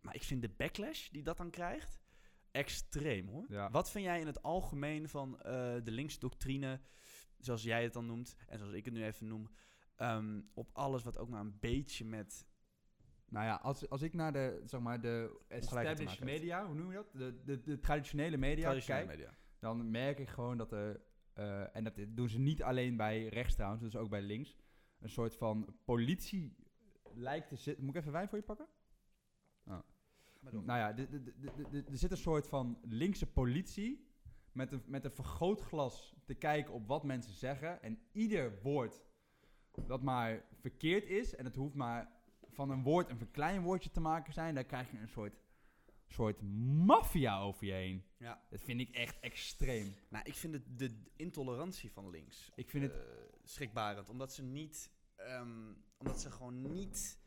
[0.00, 1.98] maar ik vind de backlash die dat dan krijgt...
[2.50, 3.44] extreem, hoor.
[3.48, 3.70] Ja.
[3.70, 6.80] Wat vind jij in het algemeen van eh, de linksdoctrine...
[7.38, 8.36] zoals jij het dan noemt...
[8.48, 9.50] en zoals ik het nu even noem...
[9.96, 12.46] ehm, op alles wat ook maar een beetje met
[13.28, 16.96] Nou ja, als, als ik naar de, zeg maar, de established media, hoe noem je
[16.96, 17.12] dat?
[17.12, 19.34] De, de, de traditionele media traditionele kijk, media.
[19.58, 21.00] dan merk ik gewoon dat er,
[21.32, 24.56] eh, en dat doen ze niet alleen bij rechts trouwens, dus ook bij links,
[25.00, 26.56] een soort van politie
[27.14, 27.84] lijkt te zitten.
[27.84, 28.66] Moet ik even wijn voor je pakken?
[30.40, 30.96] Nou ja,
[31.72, 34.08] er zit een soort van linkse politie
[34.52, 37.82] met een, met een vergrootglas te kijken op wat mensen zeggen.
[37.82, 39.02] En ieder woord
[39.86, 42.12] dat maar verkeerd is, en het hoeft maar
[42.48, 45.34] van een woord een verklein woordje te maken zijn, daar krijg je een soort,
[46.06, 46.42] soort
[46.86, 48.04] maffia over je heen.
[48.16, 48.42] Ja.
[48.50, 49.94] Dat vind ik echt extreem.
[50.08, 52.92] Nou, ik vind het de intolerantie van links Ik vind het...
[52.94, 53.02] eh,
[53.44, 54.08] schrikbarend.
[54.08, 54.90] Omdat ze niet...
[55.16, 57.18] ehm, omdat ze gewoon niet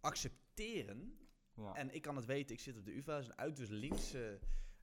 [0.00, 1.16] accepteren.
[1.56, 1.74] Ja.
[1.74, 4.38] En ik kan het weten, ik zit op de UvA, dat is een uiterst linkse,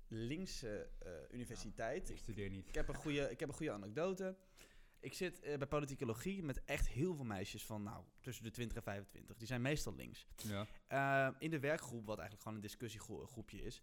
[0.07, 2.09] linkse eh, universiteit.
[2.09, 2.67] ik studeer niet.
[2.67, 4.35] Ik heb een goede, ik heb een goede anekdote.
[4.99, 8.77] Ik zit eh, bij politicologie met echt heel veel meisjes van nou, tussen de 20
[8.77, 9.37] en 25.
[9.37, 10.27] Die zijn meestal links.
[10.35, 10.65] Ja.
[10.87, 13.81] Eh, in de werkgroep, wat eigenlijk gewoon een discussiegroepje is,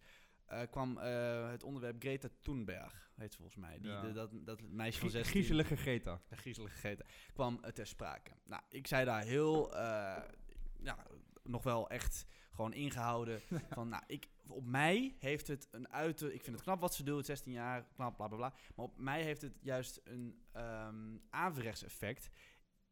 [0.70, 3.79] kwam het onderwerp Greta Thunberg, heet ze volgens mij.
[3.79, 4.01] Die, Ja.
[4.01, 5.33] de- dat, dat meisje van Grie- 16.
[5.42, 6.20] Griezelige Greta.
[6.31, 8.31] Ja, griezelig gegeten, kwam ter sprake.
[8.44, 9.77] Nou, ik zei daar heel,
[10.83, 11.07] ja,
[11.42, 13.40] nog wel echt gewoon ingehouden
[13.71, 17.03] van, nou, ik, op mij heeft het een uiter, ik vind het knap wat ze
[17.03, 21.16] doet, 16 jaar, knap, bla bla bla, maar op mij heeft het juist een ehm
[21.31, 22.29] averechts effect.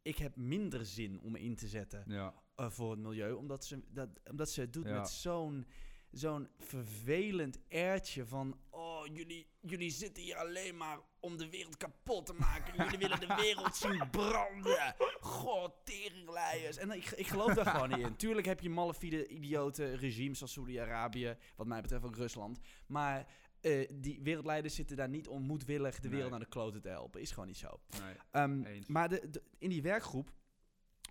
[0.02, 2.34] Ik heb minder zin om in te zetten Ja.
[2.54, 4.98] eh, voor het milieu, omdat ze, dat, omdat ze het doet Ja.
[4.98, 5.66] met zo'n
[6.10, 8.58] zo'n vervelend airtje van...
[9.08, 12.74] Oh, jullie, jullie zitten hier alleen maar om de wereld kapot te maken.
[12.84, 14.94] Jullie willen de wereld zien branden.
[15.20, 16.76] God, teringleiers.
[16.76, 18.16] En ik, ik geloof daar gewoon niet in.
[18.16, 21.36] Tuurlijk heb je malafide, idiote regimes als Saudi-Arabië.
[21.56, 22.58] Wat mij betreft ook Rusland.
[22.86, 23.26] Maar
[23.60, 26.30] eh, die wereldleiders zitten daar niet om moedwillig de wereld Nee.
[26.30, 27.20] naar de kloten te helpen.
[27.20, 27.80] Is gewoon niet zo.
[28.02, 28.14] Nee.
[28.30, 30.30] Ehm, maar de, de- in die werkgroep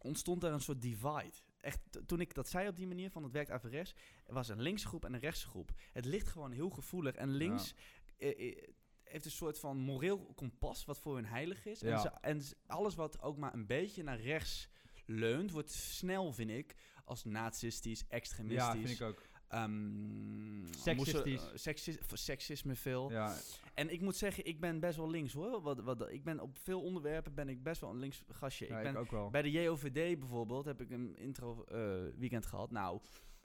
[0.01, 1.33] ontstond daar een soort divide.
[1.63, 3.95] Echt, toen ik dat zei op die manier, van het werkt averechts,
[4.25, 5.71] er was een linkse groep en een rechtse groep.
[5.91, 7.15] Het ligt gewoon heel gevoelig.
[7.15, 7.73] En links
[8.17, 8.57] eh, eh,
[9.03, 11.81] heeft een soort van moreel kompas wat voor hun heilig is.
[11.81, 14.69] En, ze, en alles wat ook maar een beetje naar rechts
[15.05, 18.65] leunt, wordt snel, vind ik, als nazistisch, extremistisch.
[18.65, 19.21] Ja, vind ik ook.
[19.53, 20.95] Ehm, Seksistisch.
[21.23, 23.11] moesten- eh, seksis- seksisme veel.
[23.11, 23.35] Ja,
[23.73, 25.61] En ik moet zeggen, ik ben best wel links hoor.
[25.61, 28.67] Wat, wat, ik ben op veel onderwerpen ben ik best wel een links gastje.
[28.67, 29.29] ja, ik ben ik ook wel.
[29.29, 32.71] bij de JOVD bijvoorbeeld heb ik een intro eh, weekend gehad.
[32.71, 32.99] Nou,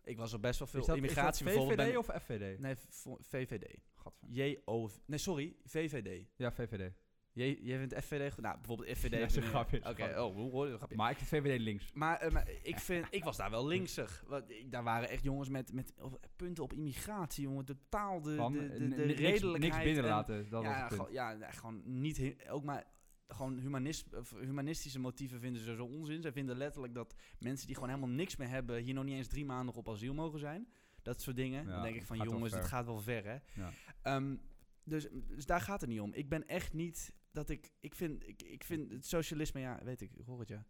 [0.05, 1.81] ik was er best wel veel is dat, immigratie bijvoorbeeld.
[1.81, 2.59] VVD ben- of FVD?
[2.59, 2.75] Nee,
[3.21, 3.77] VVD.
[3.95, 4.29] Gadver.
[4.31, 4.93] JOV.
[5.07, 6.27] Nee, sorry, VVD.
[6.37, 6.93] Ja, VVD.
[7.39, 8.43] Jij, jij vindt FVD goed?
[8.43, 9.13] Nou, bijvoorbeeld FVD.
[9.13, 10.97] Ja, heb is een grapje, Oké, oh, hoe hoor je dat grapje?
[10.97, 11.93] Maar ik vind VVD links.
[11.93, 14.25] Maar, eh, maar ik, vind, ik was daar wel linksig.
[14.27, 15.95] Want ik- Daar waren echt jongens met, met
[16.37, 17.65] punten op immigratie, jongen.
[17.65, 19.59] Totaal de, Van, de, eh, de, de niks- redelijkheid.
[19.63, 22.85] Niks en- binnenlaten, dat ja, gewoon, ja, gewoon niet, ook maar
[23.29, 24.07] gewoon humanist,
[24.41, 26.23] humanistische motieven vinden ze zo onzin.
[26.23, 29.29] Zij vinden letterlijk dat mensen die gewoon helemaal niks meer hebben, hier nog niet eens
[29.29, 30.69] drie maanden op asiel mogen zijn.
[31.03, 31.65] Dat soort dingen.
[31.67, 33.37] Ja, dan denk ik van, jongens, het gaat wel ver, hè?
[33.63, 33.71] Ja.
[34.03, 34.37] Ehm,
[34.85, 36.13] dus, dus daar gaat het niet om.
[36.15, 37.71] Ik ben echt niet dat ik...
[37.81, 39.61] Ik vind, ik, ik vind het socialisme...
[39.61, 40.65] Ja, weet ik, ik hoor het, ja.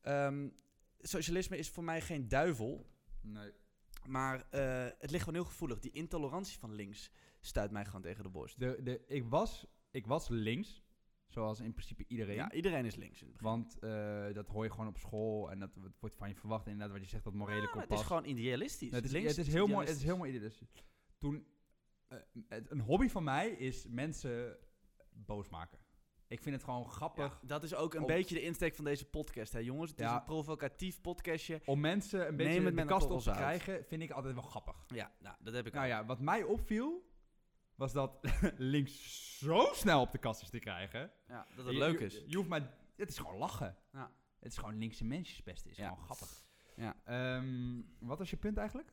[0.00, 0.48] Ehm,
[0.98, 2.86] socialisme is voor mij geen duivel.
[3.22, 3.52] Nee.
[4.06, 5.78] Maar eh, het ligt gewoon heel gevoelig.
[5.78, 7.10] Die intolerantie van links
[7.40, 8.58] stuit mij gewoon tegen de borst.
[8.58, 10.82] De, de, ik, was, ik was links,
[11.26, 12.34] zoals in principe iedereen.
[12.34, 13.50] Ja, iedereen is links in het begin.
[13.52, 16.66] Want eh, dat hoor je gewoon op school en dat wordt van je verwacht.
[16.66, 17.90] Inderdaad, wat je zegt, dat morele Ja, maar kompas.
[17.90, 18.90] het is gewoon idealistisch.
[18.92, 19.86] het is, Links het is heel mooi.
[19.86, 20.68] Het is heel mooi idealistisch.
[21.18, 21.46] Toen,
[22.08, 24.56] eh, het- een hobby van mij is mensen
[25.12, 25.78] boos maken.
[26.30, 28.84] Ik vind het gewoon grappig Ja, dat is ook een Om- beetje de insteek van
[28.84, 29.90] deze podcast, hè jongens.
[29.90, 30.16] Het is Ja.
[30.16, 31.60] een provocatief podcastje.
[31.64, 33.84] om mensen een beetje de met een kast op te krijgen.
[33.84, 34.84] Vind ik altijd wel grappig.
[34.86, 37.08] Ja, nou, dat heb ik Nou ja, wat mij opviel
[37.74, 38.18] was dat
[38.74, 41.10] links zo snel op de kast is te krijgen.
[41.28, 42.24] Ja, dat het Je- leuk is.
[42.26, 43.76] Je hoeft maar, het is gewoon lachen.
[43.92, 44.10] Ja.
[44.40, 45.68] Het is gewoon linkse mensjes beste.
[45.68, 45.88] Het is Ja.
[45.88, 46.44] gewoon grappig.
[46.76, 46.96] Ja.
[47.04, 48.92] Ehm, wat was je punt eigenlijk?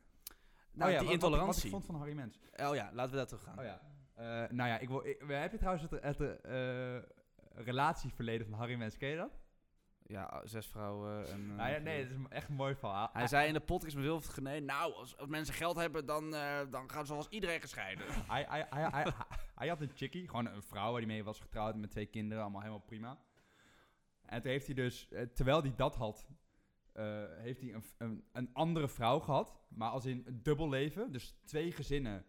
[0.72, 1.64] Nou, oh ja, die wat- wat ik- Wat, intolerantie.
[1.64, 2.38] ik vond van Harry Mens.
[2.56, 3.58] Oh ja, laten we daar terug gaan.
[3.58, 3.80] Oh ja.
[4.14, 6.96] Eh, nou ja, ik wil, ik, we hebben trouwens het, het eh,
[7.54, 8.96] relatieverleden van Harry Mens.
[8.96, 9.38] Ken je dat?
[10.06, 11.50] Ja, zes vrouwen en...
[11.50, 13.10] eh, nou ja, nee, het is echt een mooi verhaal.
[13.12, 16.34] Hij zei in de podcast met Wilfried Gené, nou, als, als mensen geld hebben, dan,
[16.34, 18.06] eh, dan gaan ze zoals iedereen gescheiden.
[18.32, 19.12] hij, hij, hij,
[19.54, 22.42] hij, had een chickie, gewoon een vrouw waar hij mee was getrouwd met twee kinderen,
[22.42, 23.18] allemaal helemaal prima.
[24.22, 26.28] En toen heeft hij dus, eh, terwijl hij dat had,
[27.38, 31.12] heeft hij een, een, een andere vrouw gehad, maar als in een dubbel leven.
[31.12, 32.24] Dus twee gezinnen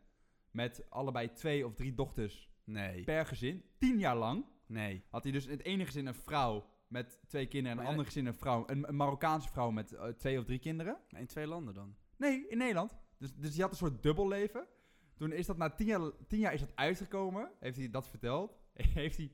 [0.52, 4.46] met allebei twee of drie dochters Nee, per gezin, tien jaar lang.
[4.70, 5.04] Nee.
[5.10, 7.90] Had hij dus in het ene gezin een vrouw met twee kinderen en in het
[7.90, 10.98] andere gezin een vrouw, een, een Marokkaanse vrouw met eh, twee of drie kinderen.
[11.10, 11.96] In twee landen dan.
[12.18, 12.98] Nee, in Nederland.
[13.18, 14.68] Dus, dus die had een soort dubbelleven.
[15.16, 17.52] Toen is dat na tien jaar, tien jaar is dat uitgekomen.
[17.60, 18.60] Heeft hij dat verteld.
[18.74, 19.32] Heeft hij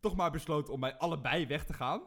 [0.00, 2.02] toch maar besloten om bij allebei weg te gaan.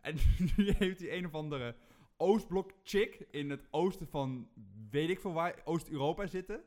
[0.00, 0.14] En
[0.56, 1.76] nu heeft hij een of andere
[2.16, 4.48] Oostblok chick in het oosten van,
[4.90, 6.64] weet ik veel waar, Oost-Europa zitten.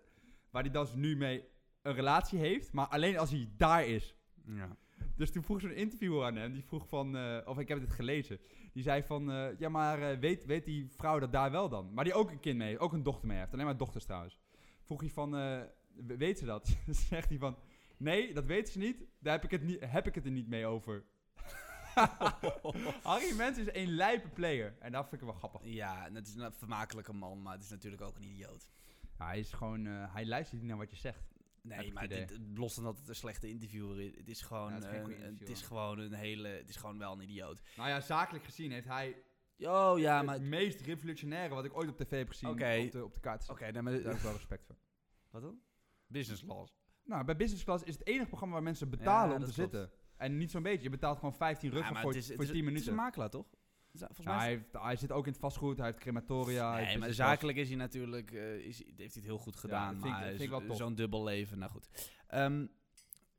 [0.49, 1.43] Waar hij dus nu mee
[1.81, 2.73] een relatie heeft.
[2.73, 4.15] Maar alleen als hij daar is.
[4.45, 4.77] Ja.
[5.17, 7.91] Dus toen vroeg zo'n interviewer aan hem, die vroeg van, eh, of ik heb het
[7.91, 8.39] gelezen,
[8.73, 11.93] die zei van, eh, ja maar eh, weet, weet die vrouw dat daar wel dan?
[11.93, 14.05] Maar die ook een kind mee heeft, ook een dochter mee heeft, alleen maar dochters
[14.05, 14.39] trouwens.
[14.81, 16.77] Vroeg hij van, we- weet ze dat?
[17.09, 17.57] Zegt hij van,
[17.97, 20.47] nee, dat weet ze niet, daar heb ik het, niet, heb ik het er niet
[20.47, 21.05] mee over.
[23.03, 25.61] Harry Mens is een lijpe player en dat vind ik wel grappig.
[25.63, 28.67] Ja, het is een vermakelijke man, maar het is natuurlijk ook een idioot.
[29.17, 31.35] Ja, hij is gewoon, hij luistert niet naar wat je zegt.
[31.67, 34.67] Nee, maar dit, het- los dan dat het een slechte interviewer is, het is gewoon,
[34.69, 37.61] Ja, het is een- het is gewoon een hele, het is gewoon wel een idioot.
[37.75, 39.21] Nou ja, zakelijk gezien heeft hij
[39.59, 42.81] Oh ja, maar, het oké, meest revolutionaire wat ik ooit op tv heb gezien Oké.
[42.85, 43.43] op, de, op de kaart.
[43.43, 43.59] zet.
[43.59, 44.75] nee, maar Daar heb ik wel respect voor.
[45.29, 45.59] wat dan?
[46.07, 46.75] Business class.
[47.03, 49.71] Nou, bij Business Class is het enige programma waar mensen betalen Ja, om te klopt.
[49.71, 49.91] zitten.
[50.17, 50.83] En niet zo'n beetje.
[50.83, 52.67] Je betaalt gewoon 15 ruggen Ja, maar voor, het is, voor het is- 10 Het
[52.67, 52.91] is minuten.
[52.97, 53.45] een makelaar, toch?
[53.91, 55.85] Is dat- Volgens Ja, mij hij, is- heeft, hij zit ook in het vastgoed, hij
[55.85, 56.63] heeft crematoria.
[56.71, 59.37] hij Nee, heeft maar business zakelijk is hij natuurlijk, eh, is, heeft hij het heel
[59.37, 59.93] goed gedaan.
[59.93, 60.77] dat vind ik- maar vind ik wel zo- tof.
[60.77, 61.89] zo'n dubbel leven, nou goed.
[62.27, 62.67] Ehm,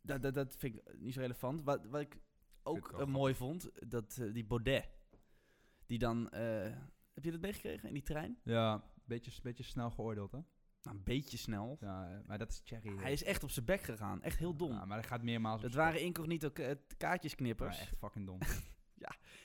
[0.03, 1.63] dat, dat, dat vind ik niet zo relevant.
[1.63, 2.19] Wat, wat ik
[2.63, 4.89] ook eh, mooi vond, dat eh, die Baudet,
[5.87, 6.73] die dan, eh,
[7.15, 8.39] heb je dat meegekregen in die trein?
[8.43, 10.39] Ja, beetje, beetje snel geoordeeld, hè?
[10.83, 11.77] Nou, een beetje snel.
[11.81, 12.97] Ja, maar dat is Cherry.
[12.97, 14.73] Hij is echt op zijn bek gegaan, echt heel dom.
[14.73, 17.77] Ja, maar dat gaat meermaals Het waren incognito ka- kaartjesknippers.
[17.77, 18.39] Ja, echt fucking dom.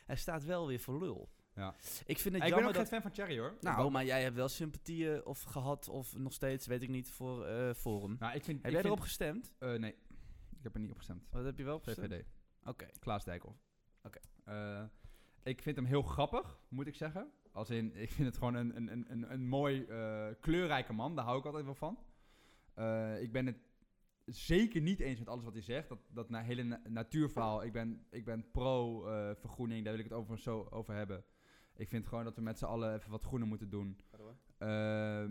[0.05, 1.29] Hij staat wel weer voor lul.
[1.55, 1.75] Ja.
[2.05, 2.75] Ik vind het ik ben ook dat...
[2.75, 3.57] geen fan van Cherry, hoor.
[3.61, 7.45] Nou, maar jij hebt wel sympathieën of gehad of nog steeds, weet ik niet, voor
[7.45, 8.15] eh Forum.
[8.19, 8.57] nou, ik vind...
[8.57, 9.53] Heb ik jij vind, erop gestemd?
[9.59, 9.95] eh, nee,
[10.57, 11.27] ik heb er niet op gestemd.
[11.31, 12.13] Wat heb je wel op gestemd?
[12.13, 12.25] VVD.
[12.63, 12.85] Oké.
[12.99, 13.57] Klaas Dijkhoff.
[14.03, 14.19] Oké.
[14.45, 14.83] Eh,
[15.43, 17.31] ik vind hem heel grappig, moet ik zeggen.
[17.51, 21.15] Als in, ik vind het gewoon een, een, een- een, een mooi, eh, kleurrijke man.
[21.15, 21.97] Daar hou ik altijd wel van.
[22.73, 23.57] Eh, ik ben het
[24.25, 25.89] zeker niet eens met alles wat hij zegt.
[25.89, 27.63] Dat, dat na- hele na- natuurverhaal.
[27.63, 29.83] Ik ben, ik ben pro-vergroening.
[29.83, 31.23] daar wil ik het over zo over hebben.
[31.75, 33.97] Ik vind gewoon dat we met z'n allen even wat groener moeten doen.
[34.57, 35.23] Eh,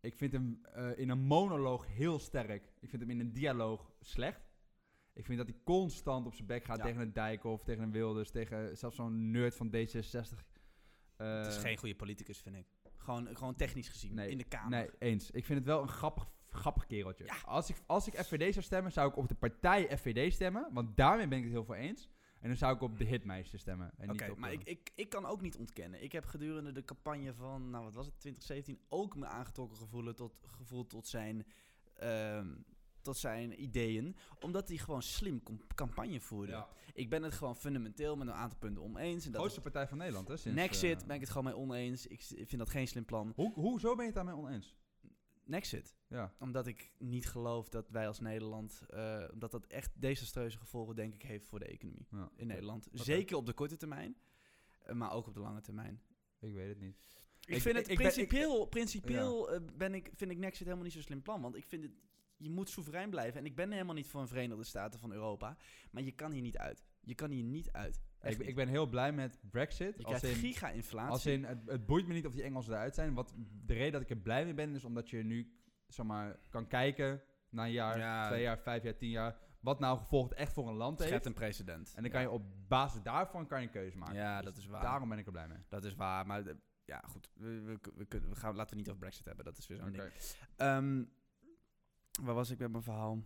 [0.00, 2.72] ik vind hem eh, in een monoloog heel sterk.
[2.80, 4.54] Ik vind hem in een dialoog slecht.
[5.12, 6.82] Ik vind dat hij constant op zijn bek gaat Ja.
[6.84, 10.44] tegen een Dijkhoff, tegen een Wilders, tegen zelfs zo'n nerd van D66.
[11.16, 12.66] Eh, Het is geen goede politicus, vind ik.
[12.96, 14.70] Gewoon, gewoon technisch gezien, Nee, in de Kamer.
[14.70, 15.30] Nee, eens.
[15.30, 17.24] Ik vind het wel een grappig, grappig kereltje.
[17.44, 20.68] Als, ik, als ik FVD zou stemmen, zou ik op de partij FVD stemmen.
[20.72, 22.08] Want daarmee ben ik het heel veel eens.
[22.40, 23.90] En dan zou ik op de hitmeisje stemmen.
[23.98, 26.02] En Oké, maar ik, ik, ik kan ook niet ontkennen.
[26.02, 30.16] Ik heb gedurende de campagne van, nou wat was het, 2017, ook me aangetrokken gevoeld
[30.16, 31.46] tot, gevoeld tot zijn,
[31.94, 32.54] ehm,
[33.02, 34.16] tot zijn ideeën.
[34.40, 35.42] Omdat hij gewoon slim
[35.74, 36.52] campagne voerde.
[36.52, 36.68] ja.
[36.94, 39.24] Ik ben het gewoon fundamenteel met een aantal punten oneens.
[39.24, 40.36] En dat grootste partij van Nederland, hè?
[40.36, 42.06] Sinds, Nexit eh, ben ik het gewoon mee oneens.
[42.06, 43.32] Ik vind dat geen slim plan.
[43.34, 44.76] Hoe, hoezo ben je het daarmee oneens?
[45.46, 45.94] Nexit.
[46.08, 46.32] Ja.
[46.38, 51.14] Omdat ik niet geloof dat wij als Nederland, eh, omdat dat echt desastreuze gevolgen denk
[51.14, 52.30] ik heeft voor de economie ja.
[52.36, 52.88] in Nederland.
[52.92, 54.16] Zeker op de korte termijn,
[54.82, 56.00] eh, maar ook op de lange termijn.
[56.40, 56.96] Ik weet het niet.
[57.40, 60.84] Ik, Ik- vind het ik ben- principieel, principieel eh, ben ik, vind ik Nexit helemaal
[60.84, 61.40] niet zo'n slim plan.
[61.42, 61.92] Want ik vind het,
[62.36, 63.40] je moet soeverein blijven.
[63.40, 65.56] En ik ben helemaal niet voor een Verenigde Staten van Europa.
[65.90, 66.84] Maar je kan hier niet uit.
[67.06, 68.00] Je kan hier niet uit.
[68.22, 68.48] Ik, niet.
[68.48, 69.96] ik ben heel blij met Brexit.
[69.98, 71.10] je Als krijgt in, giga-inflatie.
[71.10, 73.14] als in het, het boeit me niet of die Engelsen eruit zijn.
[73.14, 73.34] Wat,
[73.66, 75.52] de reden dat ik er blij mee ben, is omdat je nu
[75.86, 78.26] zeg maar, kan kijken na een jaar, Ja.
[78.26, 79.38] twee jaar, vijf jaar, tien jaar.
[79.60, 81.26] Wat nou gevolgd echt voor een land schept heeft.
[81.26, 81.92] een precedent.
[81.94, 84.14] En dan kan je op basis daarvan kan je een keuze maken.
[84.14, 84.82] Ja, Dus dat is waar.
[84.82, 85.58] Daarom ben ik er blij mee.
[85.68, 87.30] Dat is waar, maar de- ja, goed.
[87.34, 89.44] We, we, we, kunnen, we gaan, laten we niet over Brexit hebben.
[89.44, 89.96] Dat is weer zo'n Oké.
[89.98, 90.12] ding.
[90.56, 91.04] Ehm,
[92.22, 93.22] waar was ik met mijn verhaal?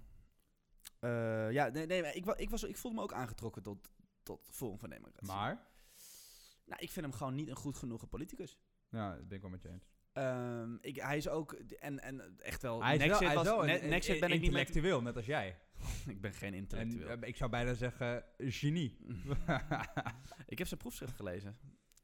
[1.00, 3.90] Eh, ja, nee, nee ik, ik, was, ik voelde me ook aangetrokken tot,
[4.22, 5.26] tot Forum van Democratie.
[5.34, 5.68] Maar,
[6.64, 8.58] Nou, ik vind hem gewoon niet een goed genoeg politicus.
[8.88, 9.88] ja, dat ben ik wel met je eens.
[10.12, 13.62] Ehm, ik, hij is ook, en, en echt wel, Hij is wel, hij was, wel
[13.64, 15.58] Ne- een, Nexit ben ik niet intellectueel, net als jij.
[16.06, 17.08] ik ben geen En intellectueel.
[17.08, 18.96] eh, ik zou bijna zeggen genie.
[20.46, 21.58] ik heb zijn proefschrift gelezen,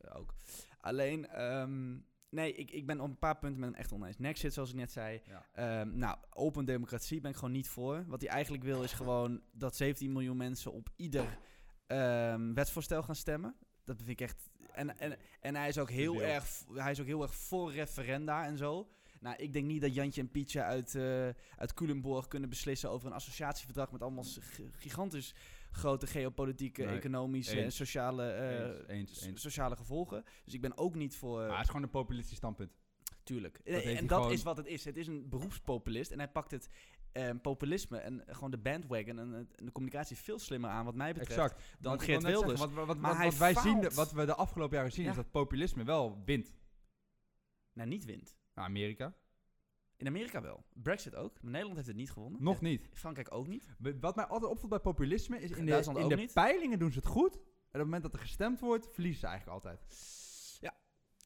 [0.09, 0.35] ook.
[0.81, 1.99] Alleen, ehm,
[2.31, 4.19] nee, ik, ik ben op een paar punten met hem echt oneens.
[4.19, 5.47] Nexit, zoals ik net zei, ja.
[5.53, 8.05] Ehm, nou, open democratie ben ik gewoon niet voor.
[8.07, 11.39] Wat hij eigenlijk wil is gewoon dat 17 miljoen mensen op ieder
[11.87, 13.57] ehm, wetsvoorstel gaan stemmen.
[13.85, 14.51] Dat vind ik echt.
[14.73, 18.45] En, en, en hij, is ook heel erg, hij is ook heel erg voor referenda
[18.45, 18.89] en zo.
[19.21, 23.07] Nou, ik denk niet dat Jantje en Pietje uit, eh uit Culemborg kunnen beslissen over
[23.07, 24.25] een associatieverdrag met allemaal
[24.73, 25.35] gigantisch
[25.77, 30.25] grote geopolitieke, Nee, economische en sociale, eh, Eens, eens, sociale gevolgen.
[30.45, 31.39] Dus ik ben ook niet voor.
[31.39, 32.73] Maar het is gewoon een populistisch standpunt.
[33.23, 33.61] Tuurlijk.
[33.65, 34.85] heeft en dat gewoon- is wat het is.
[34.85, 36.69] Het is een beroepspopulist en hij pakt het
[37.12, 41.31] ehm, populisme en gewoon de bandwagon en, de communicatie veel slimmer aan, wat mij betreft,
[41.41, 41.62] Exact.
[41.79, 42.59] dan Wat Geert Wilders.
[42.61, 45.11] zeggen, wat, wat, Maar wat, wij zien, wat we de afgelopen jaren zien, Ja.
[45.11, 46.55] is dat populisme wel wint.
[47.73, 48.37] Nou, niet wint.
[48.55, 49.15] Nou, Amerika.
[49.97, 50.65] In Amerika wel.
[50.75, 51.33] Brexit ook.
[51.41, 52.43] Maar Nederland heeft het niet gewonnen.
[52.43, 52.89] Nog niet.
[52.93, 53.75] Frankrijk ook niet.
[54.01, 56.33] Wat mij altijd opvalt bij populisme is in de, Duitsland in ook de niet.
[56.33, 57.35] peilingen doen ze het goed.
[57.35, 59.81] En op het moment dat er gestemd wordt, verliezen ze eigenlijk altijd.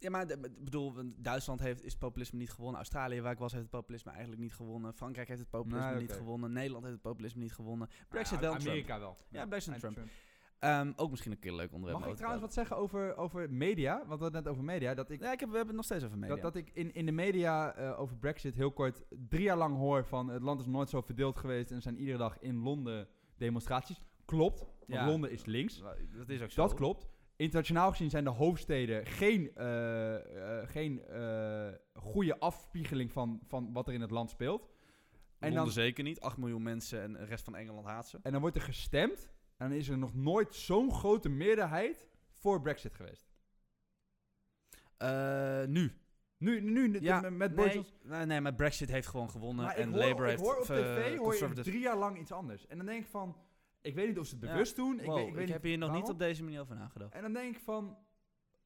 [0.00, 2.76] Ja, maar ik bedoel, Duitsland heeft, is het populisme niet gewonnen.
[2.76, 4.94] Australië, waar ik was, heeft het populisme eigenlijk niet gewonnen.
[4.94, 6.52] Frankrijk heeft het populisme Nee, niet gewonnen.
[6.52, 7.88] Nederland heeft het populisme niet gewonnen.
[8.09, 8.52] Brexit Nou, wel.
[8.52, 8.68] Trump.
[8.68, 9.16] Amerika wel.
[9.28, 9.98] Ja, Brexit en Trump.
[10.60, 12.00] Ehm, ook misschien een keer leuk onderwerp.
[12.00, 13.96] Mag ik trouwens wat zeggen over, over media?
[13.96, 14.94] Want we hadden net over media.
[14.94, 15.20] Dat ik.
[15.20, 16.34] Ja, ik heb, we hebben het nog steeds over media.
[16.34, 19.76] dat, dat ik in, in de media eh, over Brexit heel kort drie jaar lang
[19.76, 22.56] hoor van het land is nooit zo verdeeld geweest en er zijn iedere dag in
[22.56, 24.04] Londen demonstraties.
[24.24, 25.06] Klopt, want Ja.
[25.06, 25.82] Londen is links.
[26.16, 26.62] Dat is ook zo.
[26.62, 27.08] Dat klopt.
[27.36, 31.02] Internationaal gezien zijn de hoofdsteden geen, eh, eh, geen
[31.94, 34.68] goede afspiegeling van, van wat er in het land speelt.
[35.38, 36.20] En Londen dan, zeker niet.
[36.20, 38.18] 8 miljoen mensen en de rest van Engeland haat ze.
[38.22, 42.60] en dan wordt er gestemd en dan is er nog nooit zo'n grote meerderheid voor
[42.60, 43.30] Brexit geweest.
[44.96, 45.92] Eh, nu.
[46.36, 49.64] Nu, nu met- Ja, met, met nee, nee, nee, maar Brexit heeft gewoon gewonnen.
[49.64, 50.40] Maar en hoor, Labour heeft...
[50.40, 52.66] hoor op eh, tv hoor je drie jaar lang iets anders.
[52.66, 53.36] En dan denk ik van,
[53.80, 54.50] ik weet niet of ze het Ja.
[54.50, 55.00] bewust doen.
[55.00, 57.12] Ik, weet, ik, heb hier nog niet op deze manier over nagedacht.
[57.14, 57.96] En dan denk ik van,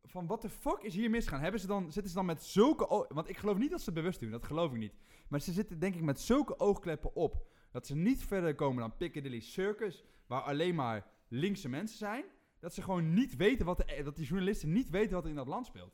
[0.02, 1.40] van wat de fuck is hier misgaan?
[1.40, 3.94] Hebben ze dan, zitten ze dan met zulke Want ik geloof niet dat ze het
[3.94, 4.94] bewust doen, dat geloof ik niet.
[5.28, 7.46] Maar ze zitten denk ik met zulke oogkleppen op.
[7.75, 12.25] Dat ze niet verder komen dan Piccadilly Circus, waar alleen maar linkse mensen zijn.
[12.61, 15.37] Dat ze gewoon niet weten wat de, dat die journalisten niet weten wat er in
[15.37, 15.93] dat land speelt.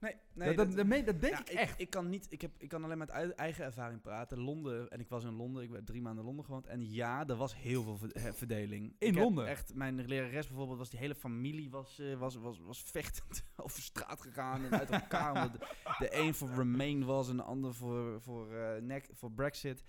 [0.00, 1.80] Nee, dat, dat, dat, denk Ja, ik echt.
[1.80, 4.38] Ik kan, niet, ik, heb, ik kan alleen met uit eigen ervaring praten.
[4.38, 6.66] Londen, en ik was in Londen, ik heb drie maanden in Londen gewoond.
[6.66, 8.94] En ja, er was heel veel eh, verdeling.
[8.98, 9.46] In Ik Londen?
[9.46, 13.82] Echt, mijn lerares bijvoorbeeld, was die hele familie was, eh, was, was, was vechtend over
[13.82, 15.52] straat gegaan en uit elkaar.
[15.52, 15.58] de,
[15.98, 19.84] de een voor Remain was en de ander voor, voor, eh, nek, voor Brexit.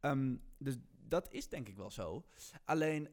[0.00, 0.76] Ehm, dus
[1.08, 2.26] dat is denk ik wel zo.
[2.64, 3.08] Alleen,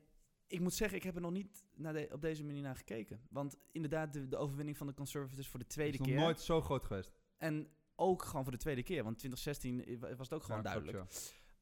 [0.47, 3.21] ik moet zeggen, ik heb er nog niet naar de, op deze manier naar gekeken.
[3.30, 6.17] Want inderdaad, de, de overwinning van de Conservatives voor de tweede is nog keer.
[6.17, 7.12] nooit zo groot geweest.
[7.38, 10.86] En ook gewoon voor de tweede keer, want 2016 was het ook gewoon Ja, klopt,
[10.86, 11.12] duidelijk.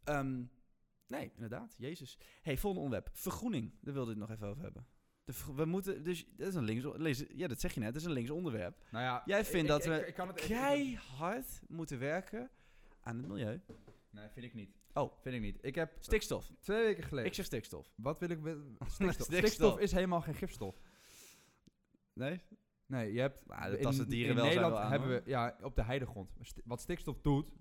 [0.04, 0.14] ja.
[0.20, 0.44] Ehm,
[1.08, 2.18] nee, inderdaad, Jezus.
[2.42, 3.18] hey, volgende onderwerp.
[3.18, 4.86] Vergroening, daar wilde ik het nog even over hebben.
[5.26, 8.02] De we moeten, dus, dat is een links, lees, ja, dat zeg je net, dat
[8.02, 8.84] is een links onderwerp.
[8.92, 12.50] Nou ja, Jij vindt ik- dat ik- we ik- Keihard moeten werken
[13.02, 13.62] aan het milieu.
[14.10, 14.78] Nee, vind ik niet.
[14.96, 15.12] Oh.
[15.22, 15.58] Vind ik niet.
[15.62, 16.52] Ik heb Stikstof.
[16.60, 17.30] twee weken geleden...
[17.30, 17.92] Ik zeg stikstof.
[17.96, 18.40] Wat wil ik...
[18.40, 18.98] wi- Stikstof.
[19.12, 19.38] Stikstof.
[19.38, 20.82] Stikstof is helemaal geen gifstof.
[22.14, 22.42] Nee?
[22.86, 23.46] Nee, je hebt...
[23.46, 25.22] Maar dat in, het in dierenwelzijn Nederland wel aan, hebben hoor.
[25.24, 25.30] we...
[25.30, 26.30] Ja, op de heidegrond.
[26.42, 27.52] St- Wat stikstof doet...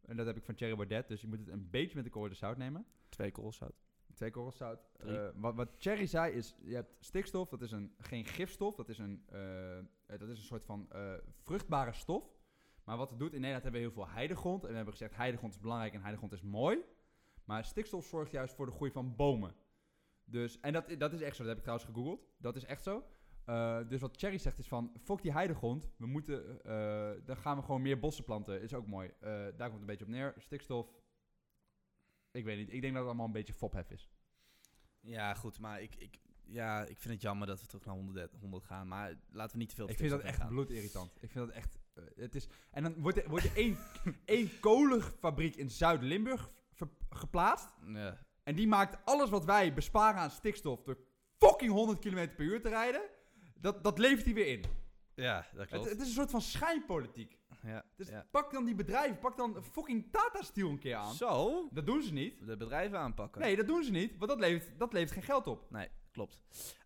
[0.00, 1.08] En dat heb ik van Thierry Baudet.
[1.08, 2.86] Dus je moet het een beetje met de korrel zout nemen.
[3.08, 3.74] Twee koolzout.
[4.14, 4.80] Twee korrels zout.
[4.96, 5.18] Drie.
[5.18, 6.56] Eh, wat, wat Thierry zei is...
[6.62, 7.48] Je hebt stikstof.
[7.48, 8.74] Dat is een, geen gifstof.
[8.76, 11.12] Dat is een, eh, eh, dat is een soort van eh,
[11.42, 12.38] vruchtbare stof.
[12.90, 13.32] Maar wat het doet...
[13.32, 14.62] In Nederland hebben we heel veel heidegrond.
[14.62, 15.16] En we hebben gezegd...
[15.16, 16.78] Heidegrond is belangrijk en heidegrond is mooi.
[17.44, 19.54] Maar stikstof zorgt juist voor de groei van bomen.
[20.24, 21.42] Dus, en dat, dat is echt zo.
[21.42, 22.26] Dat heb ik trouwens gegoogeld.
[22.38, 23.04] Dat is echt zo.
[23.44, 25.90] Eh, dus wat Cherry zegt is van, fuck die heidegrond.
[25.96, 28.62] We moeten, eh, dan gaan we gewoon meer bossen planten.
[28.62, 29.08] Is ook mooi.
[29.08, 30.34] Eh, daar komt het een beetje op neer.
[30.36, 30.92] Stikstof.
[32.30, 32.72] Ik weet niet.
[32.72, 34.10] Ik denk dat het allemaal een beetje fophef is.
[35.00, 38.34] Ja, goed, maar ik, ik, ja, ik vind het jammer dat we terug naar 100,
[38.40, 38.88] 100 gaan.
[38.88, 41.16] Maar laten we niet te veel Ik vind dat echt bloedirritant.
[41.20, 41.79] Ik vind dat echt...
[41.94, 43.78] eh, het is, en dan wordt er, wordt er één,
[44.24, 46.50] één kolenfabriek in Zuid-Limburg
[47.10, 47.68] geplaatst.
[48.42, 50.98] En die maakt alles wat wij besparen aan stikstof door
[51.38, 53.00] fucking 100 km per uur te rijden.
[53.54, 54.64] Dat, dat levert hij weer in.
[55.14, 55.88] ja, dat klopt.
[55.90, 57.38] het is een soort van schijnpolitiek.
[57.62, 58.26] ja, Dus ja.
[58.30, 61.14] pak dan die bedrijven, pak dan fucking Tata Steel een keer aan.
[61.14, 62.46] Zo, Dat doen ze niet.
[62.46, 63.40] de bedrijven aanpakken.
[63.40, 65.70] Nee, dat doen ze niet, want dat levert, dat levert geen geld op.
[65.70, 66.40] Nee, klopt.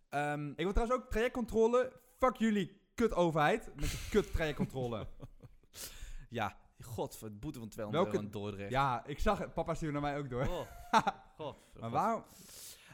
[0.09, 1.99] Ehm, Ik wil trouwens ook trajectcontrole.
[2.17, 5.07] Fuck jullie kut overheid met de kut trajectcontrole.
[6.29, 8.71] ja, god, voor het boete van 200 Welke- euro in Dordrecht.
[8.71, 9.53] ja, ik zag het.
[9.53, 10.47] Papa stuurde naar mij ook door.
[10.47, 10.67] Oh,
[11.37, 11.57] god.
[11.79, 12.23] Maar waarom?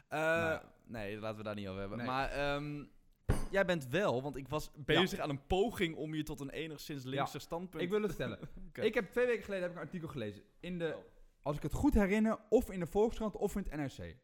[0.08, 0.60] Eh, Nou.
[0.86, 1.98] Nee, laten we daar niet over hebben.
[1.98, 2.06] Nee.
[2.06, 2.84] Maar ehm,
[3.50, 7.04] jij bent wel, want ik was bezig aan een poging om je tot een enigszins
[7.04, 7.82] linkse standpunt...
[7.82, 8.38] Ik wil het vertellen.
[8.68, 8.80] Oké.
[8.80, 10.42] Ik heb twee weken geleden heb ik een artikel gelezen.
[10.60, 11.04] In de, Oh.
[11.42, 14.16] als ik het goed herinner, of in de Volkskrant of in het NRC.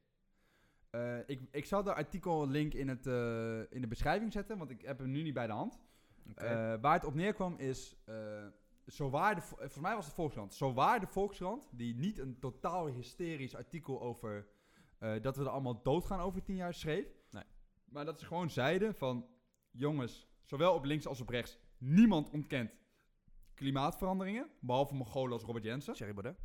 [0.90, 4.82] Eh, ik, ik zal de artikellink in, het, eh, in de beschrijving zetten, want ik
[4.82, 5.78] heb hem nu niet bij de hand.
[6.34, 8.46] Eh, waar het op neerkwam is, eh
[8.86, 12.18] zo waar de, vo- volgens mij was het Volkskrant, zo waar de Volkskrant, die niet
[12.18, 14.46] een totaal hysterisch artikel over
[14.98, 17.06] dat we er allemaal doodgaan over tien jaar schreef.
[17.30, 17.42] Nee.
[17.84, 19.26] Maar dat ze gewoon zeiden van,
[19.70, 22.70] jongens, zowel op links als op rechts, niemand ontkent
[23.54, 25.94] klimaatveranderingen, behalve Mongolen als Robert Jensen.
[25.94, 26.38] Thierry Baudet.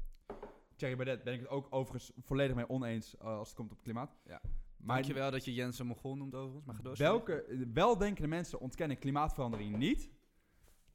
[0.84, 3.82] Thierry Baudet ben ik het ook overigens volledig mee oneens eh, als het komt op
[3.82, 4.16] klimaat.
[4.26, 4.42] Ja.
[4.78, 6.96] Maar Dankjewel dat je Jensen noemt overigens, maar ga door.
[6.98, 10.10] welke weldenkende mensen ontkennen klimaatverandering niet.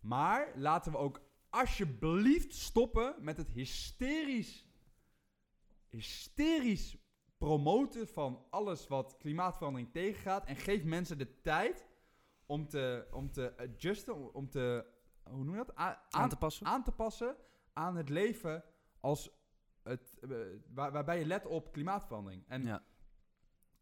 [0.01, 1.20] Maar laten we ook
[1.51, 4.66] alsjeblieft stoppen met het hysterisch,
[5.89, 6.97] hysterisch
[7.39, 10.47] promoten van alles wat klimaatverandering tegengaat.
[10.47, 11.86] En geef mensen de tijd
[12.47, 14.86] om te, om te adjusten, om, te,
[15.22, 15.78] hoe noem je dat?
[15.78, 16.66] A- Aan te passen.
[16.66, 17.36] aan te passen
[17.72, 18.64] aan het leven
[19.01, 19.30] als
[19.89, 20.30] het, eh,
[20.74, 22.45] waar, waarbij je let op klimaatverandering.
[22.49, 22.84] En, ja.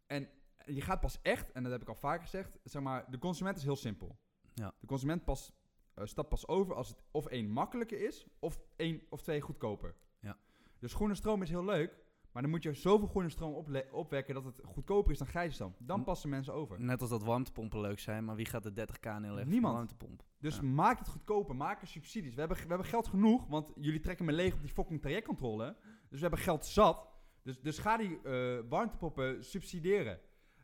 [0.06, 0.28] en
[0.64, 3.56] je gaat pas echt, en dat heb ik al vaker gezegd, zeg maar, de consument
[3.56, 4.18] is heel simpel.
[4.54, 4.74] Ja.
[4.80, 5.52] De consument pas,
[5.94, 9.94] eh, stapt pas over als het of één makkelijker is, of één of twee goedkoper.
[10.20, 10.38] Ja.
[10.78, 11.98] Dus groene stroom is heel leuk,
[12.36, 15.74] maar dan moet je zoveel groene stroom opwekken dat het goedkoper is dan grijze stroom.
[15.78, 16.80] Dan passen mensen over.
[16.80, 19.74] Net als dat warmtepompen leuk zijn, maar wie gaat de 30k neerleggen Niemand.
[19.74, 20.22] warmtepomp?
[20.38, 20.62] Dus Ja.
[20.62, 22.34] maak het goedkoper, maak er subsidies.
[22.34, 25.76] We hebben, we hebben geld genoeg, want jullie trekken me leeg op die fucking trajectcontrole.
[25.82, 27.08] Dus we hebben geld zat.
[27.42, 30.20] Dus, dus ga die eh warmtepoppen subsidiëren.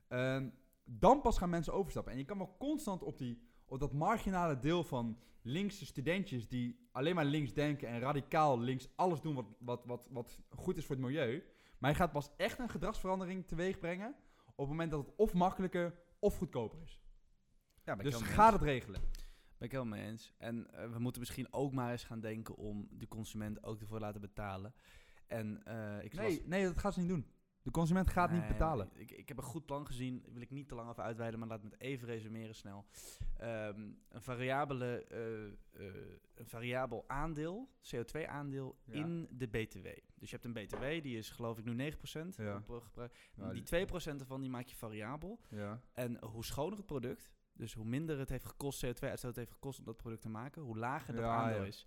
[0.09, 0.49] Ehm,
[0.85, 2.13] dan pas gaan mensen overstappen.
[2.13, 6.89] En je kan wel constant op, die, op dat marginale deel van linkse studentjes die
[6.93, 10.85] alleen maar links denken en radicaal links alles doen wat, wat, wat, wat goed is
[10.87, 11.43] voor het milieu.
[11.83, 14.15] Maar je gaat pas echt een gedragsverandering teweeg brengen
[14.47, 17.01] op het moment dat het of makkelijker of goedkoper is.
[17.85, 19.01] Ja, Dus ga dat regelen.
[19.59, 20.35] Ben ik helemaal mee eens.
[20.39, 24.01] En eh, we moeten misschien ook maar eens gaan denken om de consument ook ervoor
[24.01, 24.75] laten betalen.
[25.27, 27.27] En eh, ik las- Nee, nee, dat gaat ze niet doen.
[27.63, 28.91] De consument gaat niet betalen.
[28.95, 31.49] Ik, ik heb een goed plan gezien, wil ik niet te lang over uitweiden, maar
[31.49, 32.85] laat me het even resumeren snel.
[33.37, 35.45] Ehm, een, variabele, eh,
[35.87, 35.95] eh,
[36.35, 38.93] een variabel aandeel, CO2-aandeel Ja.
[38.95, 39.87] in de BTW.
[40.15, 42.37] Dus je hebt een BTW, die is geloof ik nu 9%.
[42.37, 42.57] Ja.
[42.57, 43.31] op, eh, gebruik.
[43.35, 45.41] Ja, die 2% ervan die maak je variabel.
[45.49, 45.81] Ja.
[45.93, 49.85] En hoe schoner het product, dus hoe minder het heeft gekost, CO2-uitstoot heeft gekost om
[49.85, 51.67] dat product te maken, hoe lager dat Ja, aandeel ja.
[51.67, 51.87] is.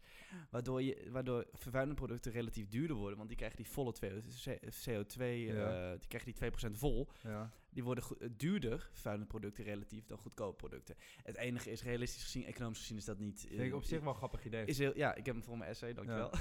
[0.49, 4.21] Waardoor, je, waardoor vervuilende producten relatief duurder worden, want die krijgen die volle twee-
[4.69, 5.95] CO2, eh, Ja.
[5.95, 7.09] die krijgen die 2% vol.
[7.23, 7.51] Ja.
[7.69, 10.95] Die worden eh, duurder, vervuilende producten relatief, dan goedkope producten.
[11.23, 13.45] Het enige is, realistisch gezien, economisch gezien is dat niet...
[13.49, 14.65] Vind ik op zich wel een grappig idee.
[14.65, 16.31] Is heel, ja, ik heb hem voor mijn essay, dankjewel.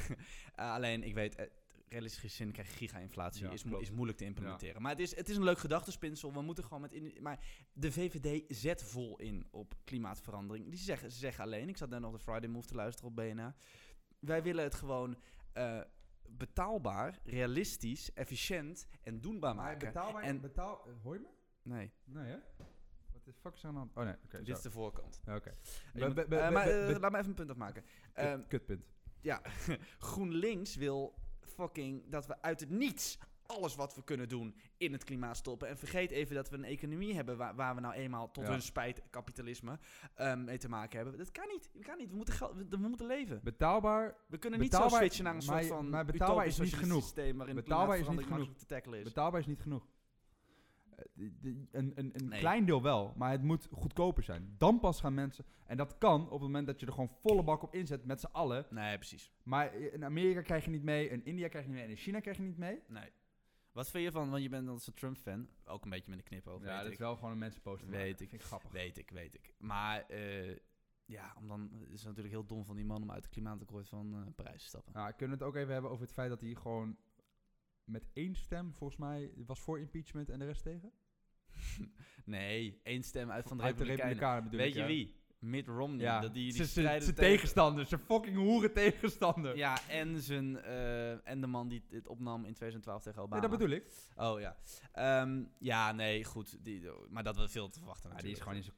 [0.54, 1.46] Eh, alleen, ik weet, eh,
[1.94, 3.44] realistisch gezien krijg je giga-inflatie.
[3.44, 4.82] Ja, is, mo- is moeilijk te implementeren.
[4.82, 6.32] Maar het is, het is een leuk gedachtespinsel.
[6.32, 6.92] We moeten gewoon met...
[6.92, 10.68] In, maar de VVD zet vol in op klimaatverandering.
[10.70, 13.16] Die zeggen, ze zeggen alleen, ik zat net nog de Friday Move te luisteren op
[13.16, 13.54] BNA.
[14.18, 15.16] Wij willen het gewoon
[15.52, 15.80] eh,
[16.28, 19.88] betaalbaar, realistisch, efficiënt en doenbaar Maar maken.
[19.92, 20.86] betaalbaar En- betaal...
[20.86, 21.28] eh, hoor je me?
[21.62, 22.36] Nee, Nee, hè?
[23.12, 23.96] Wat de fuck is aan de hand?
[23.96, 24.36] Oh nee, oké.
[24.36, 24.52] dit zo.
[24.52, 25.20] is de voorkant.
[25.28, 25.54] Oké.
[25.94, 26.10] Eh,
[26.50, 26.68] maar
[27.00, 27.84] laat me even een punt afmaken.
[28.12, 28.84] Kut- Kutpunt.
[29.20, 29.42] ja,
[29.98, 31.14] GroenLinks wil
[31.48, 35.68] fucking dat we uit het niets alles wat we kunnen doen in het klimaat stoppen.
[35.68, 38.50] En vergeet even dat we een economie hebben waar, waar we nou eenmaal tot Ja.
[38.50, 39.78] hun spijt kapitalisme
[40.14, 41.18] ehm, mee te maken hebben.
[41.18, 41.70] Dat kan niet.
[41.72, 42.10] Dat kan niet.
[42.10, 43.40] We moeten, geld, we, we moeten leven.
[43.42, 46.74] Betaalbaar, We kunnen niet zo switchen naar een maar- soort van maar betaalbaar is niet
[46.74, 47.02] genoeg.
[47.02, 49.04] systeem waarin Betaalbaar is niet makkelijk te tackelen is.
[49.04, 49.86] betaalbaar is niet genoeg.
[50.96, 52.38] Eh, Een, een, een Nee.
[52.38, 54.54] klein deel wel, maar het moet goedkoper zijn.
[54.58, 55.44] Dan pas gaan mensen...
[55.66, 58.20] En dat kan op het moment dat je er gewoon volle bak op inzet met
[58.20, 58.66] z'n allen.
[58.70, 59.32] Nee, precies.
[59.42, 62.02] Maar in Amerika krijg je niet mee, in India krijg je niet mee en in
[62.02, 62.80] China krijg je niet mee.
[62.88, 63.10] Nee.
[63.72, 66.24] Wat vind je van, want je bent als een Trump-fan, ook een beetje met een
[66.24, 66.92] knipoog, Ja, weet dat ik.
[66.92, 67.88] is wel gewoon een mensenposter.
[67.88, 68.10] Weet maken.
[68.10, 68.28] ik.
[68.28, 68.70] Vind ik grappig.
[68.72, 69.54] Weet ik, weet ik.
[69.58, 70.56] Maar eh,
[71.04, 73.88] ja, om dan is het natuurlijk heel dom van die man om uit het klimaatakkoord
[73.88, 74.92] van eh, Parijs te stappen.
[74.92, 76.96] Nou, kunnen we het ook even hebben over het feit dat hij gewoon
[77.84, 80.92] met één stem, volgens mij, was voor impeachment en de rest tegen?
[82.24, 84.50] Nee, één stem uit van de Uit de Republikeinen.
[84.50, 84.86] Weet ik, je ja.
[84.86, 85.14] wie?
[85.38, 86.00] Mitt Romney.
[86.00, 89.56] Ja, Dat die, die zijn tegen- tegenstander, zijn fucking hoeren tegenstander.
[89.56, 93.40] Ja, en, zijn, eh, en de man die het opnam in 2012 tegen Obama.
[93.40, 93.86] Nee, dat bedoel ik.
[94.16, 94.56] Oh ja.
[94.92, 96.64] Ehm, ja, nee, goed.
[96.64, 98.76] Die, maar dat was veel te verwachten Ja, die is gewoon in zijn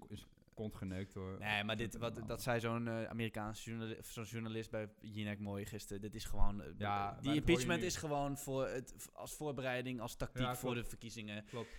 [0.56, 1.38] kont geneukt hoor.
[1.38, 5.64] Nee, maar dit, wat, dat zei zo'n eh, Amerikaanse journalist, zo'n journalist bij Jinek mooi
[5.66, 6.00] gisteren.
[6.02, 6.62] Dit is gewoon.
[6.62, 10.84] eh, Ja, die impeachment is gewoon voor het, als voorbereiding, als tactiek Ja, voor de
[10.84, 11.44] verkiezingen.
[11.44, 11.76] Klopt.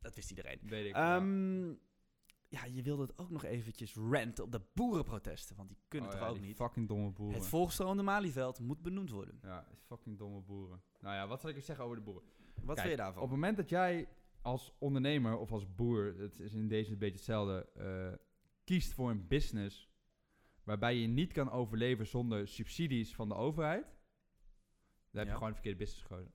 [0.00, 0.58] Dat wist iedereen.
[0.62, 0.94] Weet ik.
[0.94, 1.16] ja.
[1.16, 1.68] Ehm,
[2.48, 6.18] ja, je wilde het ook nog eventjes ranten op de boerenprotesten, want die kunnen Oh
[6.18, 6.56] toch ook die niet.
[6.56, 7.34] Fucking domme boeren.
[7.38, 9.38] Het volgestroomde Malieveld moet benoemd worden.
[9.42, 10.82] Ja, fucking domme boeren.
[11.00, 12.22] Nou ja, wat zal ik je zeggen over de boeren?
[12.54, 13.22] Wat Kijk, vind je daarvan?
[13.22, 14.08] Op het moment dat jij
[14.42, 18.18] als ondernemer of als boer, het is in deze een beetje hetzelfde, eh,
[18.64, 19.88] kiest voor een business
[20.64, 23.92] waarbij je niet kan overleven zonder subsidies van de overheid, dan
[25.12, 25.32] heb je Ja.
[25.32, 26.32] gewoon een verkeerde business gekozen.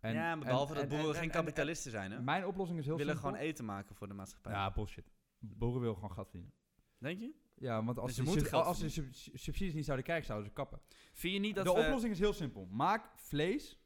[0.00, 2.20] En- ja, maar behalve en- dat boeren en- geen en- kapitalisten zijn, hè?
[2.22, 3.30] Mijn oplossing is heel willen simpel.
[3.32, 4.52] gewoon eten maken voor de maatschappij.
[4.52, 5.10] Ja, bullshit.
[5.38, 6.52] Boeren willen gewoon gat verdienen.
[6.98, 7.34] Denk je?
[7.54, 10.80] Ja, want als Dus ze, als ze sub- subsidies niet zouden krijgen, zouden ze kappen.
[11.12, 11.78] Vind je niet dat de we...
[11.80, 12.66] oplossing is heel simpel.
[12.66, 13.78] Maak vlees.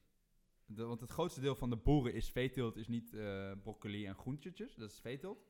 [0.75, 4.15] De- want het grootste deel van de boeren is veeteelt, is niet eh, broccoli en
[4.15, 4.75] groentjes.
[4.75, 5.45] Dat is veeteelt.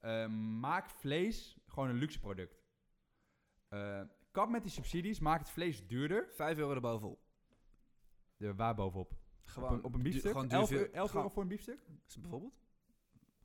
[0.00, 0.26] Eh,
[0.60, 2.62] maak vlees gewoon een luxe product.
[3.68, 6.28] Eh, kap met die subsidies, maak het vlees duurder.
[6.32, 7.18] 5 euro erbovenop.
[8.36, 9.12] De, waar bovenop?
[9.42, 10.30] Gewoon op een, op een biefstuk?
[10.32, 11.80] gewoon 11, duur veel- euro- 11 gewoon- euro voor een biefstuk?
[12.20, 12.58] Bijvoorbeeld?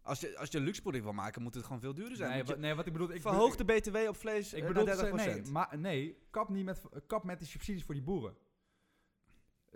[0.02, 2.30] Als je, als je een luxe product wil maken, moet het gewoon veel duurder zijn.
[2.30, 3.12] Nee, je nee, wat ik bedoel...
[3.12, 5.16] Ik verhoog de BTW op vlees Ik eh, bedoel, naar te 30%.
[5.16, 8.36] zeggen, nee, maar, nee kap, niet met, kap met die subsidies voor die boeren.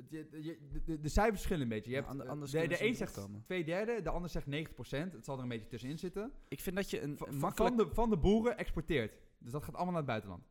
[0.09, 1.89] Het- je- je- de, cijfers verschillen een beetje.
[1.89, 3.41] Je hebt, eh, anders de, de een zegt opkomen.
[3.43, 5.13] twee derde, de ander zegt 90%.
[5.13, 6.31] Het zal er een beetje tussenin zitten.
[6.47, 7.75] Ik vind dat je een, een makkelijk...
[7.75, 9.17] van, de, van de boeren exporteert.
[9.39, 10.43] Dus dat gaat allemaal naar het buitenland.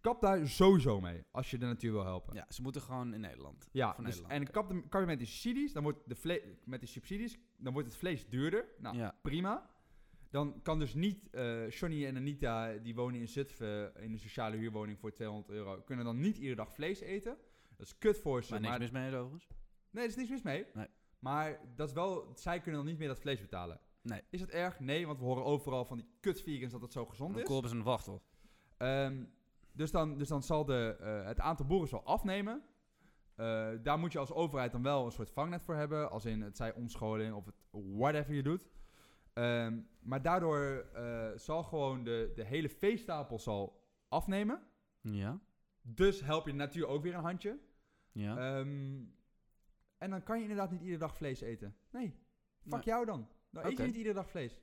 [0.00, 2.34] Kap daar sowieso mee, als je de natuur wil helpen.
[2.34, 3.68] Ja, ze moeten gewoon in Nederland.
[3.72, 6.42] Ja, dus, Nederland, en kap, de, kap je met die subsidies, dan wordt de vle-
[6.64, 8.64] met die subsidies, dan wordt het vlees duurder.
[8.78, 9.14] Nou, Ja.
[9.22, 9.70] prima.
[10.30, 14.56] Dan kan dus niet eh Johnny en Anita, die wonen in Zutphen in een sociale
[14.56, 17.36] huurwoning voor 200 euro, kunnen dan niet iedere dag vlees eten.
[17.76, 18.50] Dat is kut voor ze.
[18.52, 19.48] Maar niks mis mee overigens.
[19.90, 20.66] Nee, er is niks mis mee.
[20.74, 20.86] Nee.
[21.18, 23.80] Maar dat is wel, zij kunnen dan niet meer dat vlees betalen.
[24.02, 24.22] Nee.
[24.30, 24.80] Is dat erg?
[24.80, 27.48] Nee, want we horen overal van die kut vegans dat het zo gezond Dan is.
[27.48, 28.22] kopen ze een wachtel.
[28.76, 29.24] Ehm,
[29.72, 32.62] dus, dan, dus dan zal de, eh, het aantal boeren zal afnemen.
[33.34, 36.10] Eh, daar moet je als overheid dan wel een soort vangnet voor hebben.
[36.10, 38.66] Als in het zij omscholing of het whatever je doet.
[39.32, 44.62] Ehm, maar daardoor eh, zal gewoon de, de hele veestapel zal afnemen.
[45.00, 45.40] Ja.
[45.82, 47.58] Dus help je de natuur ook weer een handje.
[48.12, 48.36] Ja.
[48.36, 49.00] Ehm,
[49.98, 51.76] en dan kan je inderdaad niet iedere dag vlees eten.
[51.90, 52.14] Nee,
[52.60, 52.82] fuck Nee.
[52.82, 53.28] jou dan.
[53.50, 54.60] Dan eet je niet iedere dag vlees.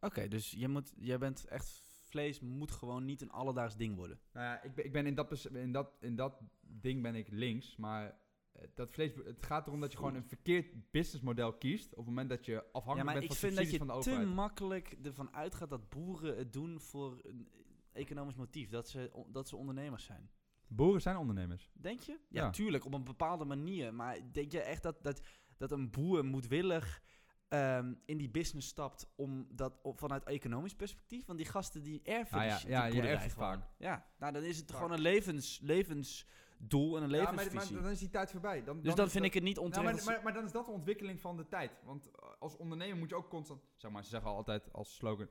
[0.00, 1.82] Oké, dus je moet, jij bent echt...
[2.04, 4.20] Vlees moet gewoon niet een alledaags ding worden.
[4.32, 7.28] Nou ja, ik ben, ik ben in, dat, in, dat, in dat ding ben ik
[7.28, 8.18] links, maar
[8.52, 12.06] eh, dat vlees, het gaat erom dat je gewoon een verkeerd businessmodel kiest op het
[12.06, 13.92] moment dat je Ja, afhankelijk maar bent ik van vind dat subsidies je van de
[13.92, 14.34] te overheid.
[14.34, 17.48] makkelijk ervan uitgaat dat boeren het doen voor een
[17.94, 18.68] economisch motief.
[18.68, 20.30] Dat ze, dat ze ondernemers zijn.
[20.68, 21.70] Boeren zijn ondernemers.
[21.72, 22.12] Denk je?
[22.28, 22.50] Ja, Ja.
[22.50, 23.94] tuurlijk, op een bepaalde manier.
[23.94, 25.20] Maar denk je echt dat, dat,
[25.56, 27.02] dat een boer moedwillig
[27.48, 31.26] ehm, in die business stapt om dat op, vanuit economisch perspectief?
[31.26, 33.48] Want die gasten die erven Ah, die, ja, die ja, je boerderij erft het gewoon.
[33.58, 33.68] vaak.
[33.78, 34.76] Ja, nou dan is het Vaak.
[34.76, 37.74] gewoon een levens, levensdoel en een Ja, maar, levensvisie.
[37.74, 38.64] maar dan is die tijd voorbij.
[38.64, 40.04] Dan, dus dan vind dat- ik het niet Nou, onterecht.
[40.04, 41.80] maar, maar, maar dan is dat de ontwikkeling van de tijd.
[41.84, 43.62] Want eh, als ondernemer moet je ook constant...
[43.76, 45.28] Zeg maar, ze zeggen altijd als slogan...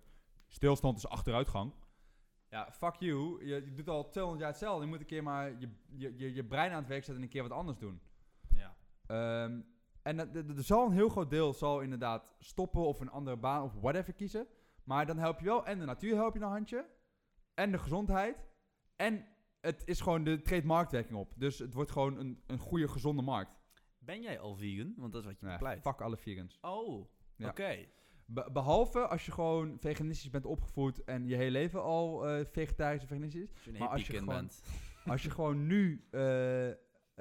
[0.47, 1.73] Stilstand is achteruitgang.
[2.53, 3.45] Ja, fuck you.
[3.45, 4.83] Je, je doet al 200 jaar hetzelfde.
[4.83, 7.23] Je moet een keer maar je, je, je, je brein aan het werk zetten en
[7.23, 8.01] een keer wat anders doen.
[8.55, 8.75] ja.
[9.07, 9.61] Ehm,
[10.01, 13.73] en er zal een heel groot deel zal inderdaad stoppen of een andere baan of
[13.73, 14.47] whatever kiezen.
[14.83, 16.85] Maar dan help je wel en de natuur help je een handje.
[17.53, 18.45] En de gezondheid.
[18.95, 19.25] En
[19.61, 21.33] het is gewoon, de treedt marktwerking op.
[21.35, 23.51] Dus het wordt gewoon een, een goede, gezonde markt.
[23.99, 24.93] Ben jij al vegan?
[24.97, 25.81] Want dat is wat je Nee, bepleit.
[25.81, 26.57] fuck alle vegans.
[26.61, 27.49] Oh, Ja.
[27.49, 27.85] oké.
[28.25, 33.01] Be- behalve als je gewoon veganistisch bent opgevoed en je hele leven al eh, vegetarisch
[33.01, 33.51] of veganistisch.
[33.53, 34.61] Als je Maar als je gewoon- bent.
[35.05, 36.69] Als je gewoon nu, eh,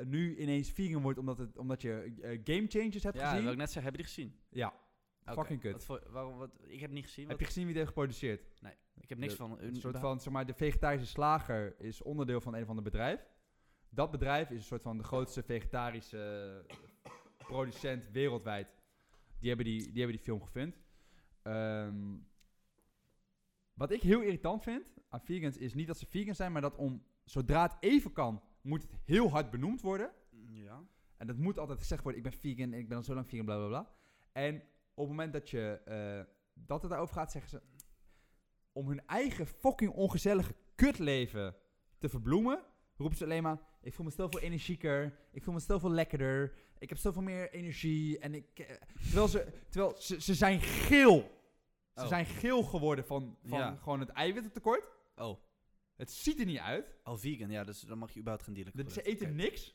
[0.04, 3.42] nu ineens vegan wordt omdat, het, omdat je eh, game changes hebt Ja, dat gezien.
[3.42, 3.92] wil ik net zeggen.
[3.92, 4.40] Heb je die gezien?
[4.48, 4.74] Ja,
[5.24, 5.72] Fucking kut.
[5.72, 7.28] Wat voor, waarom, wat, ik heb niet gezien.
[7.28, 8.42] heb je gezien wie dit heeft geproduceerd?
[9.00, 9.60] ik heb niks de- van...
[9.60, 13.26] Een soort van, zeg maar, de vegetarische slager is onderdeel van een of ander bedrijf.
[13.88, 16.64] Dat bedrijf is een soort van de grootste vegetarische
[17.38, 18.74] producent wereldwijd.
[19.38, 20.81] Die hebben die, die, hebben die film gefilmd.
[21.42, 22.16] Ehm,
[23.74, 26.76] wat ik heel irritant vind aan vegans is niet dat ze vegan zijn, maar dat
[26.76, 30.10] om, zodra het even kan, moet het heel hard benoemd worden.
[30.48, 30.82] Ja.
[31.16, 33.28] En dat moet altijd gezegd worden, ik ben vegan en ik ben al zo lang
[33.28, 33.90] vegan, bla bla bla.
[34.32, 34.54] En
[34.94, 37.62] op het moment dat, je, eh, dat het daarover gaat, zeggen ze...
[38.72, 41.54] Om hun eigen fucking ongezellige kutleven
[41.98, 42.64] te verbloemen,
[42.96, 43.60] roepen ze alleen maar...
[43.80, 46.54] Ik voel me stel veel energieker, ik voel me stel veel lekkerder.
[46.82, 48.18] Ik heb zoveel meer energie.
[48.18, 48.66] En ik, eh,
[49.04, 51.40] terwijl ze, terwijl ze, ze zijn geel.
[51.94, 52.08] Ze Oh.
[52.08, 53.76] zijn geel geworden van, van Ja.
[53.82, 54.84] gewoon het eiwittentekort.
[55.16, 55.38] Oh.
[55.96, 56.94] Het ziet er niet uit.
[57.04, 57.50] Oh, vegan.
[57.50, 59.12] Ja, dus dan mag je überhaupt geen dierlijke Ze producten.
[59.26, 59.74] eten niks.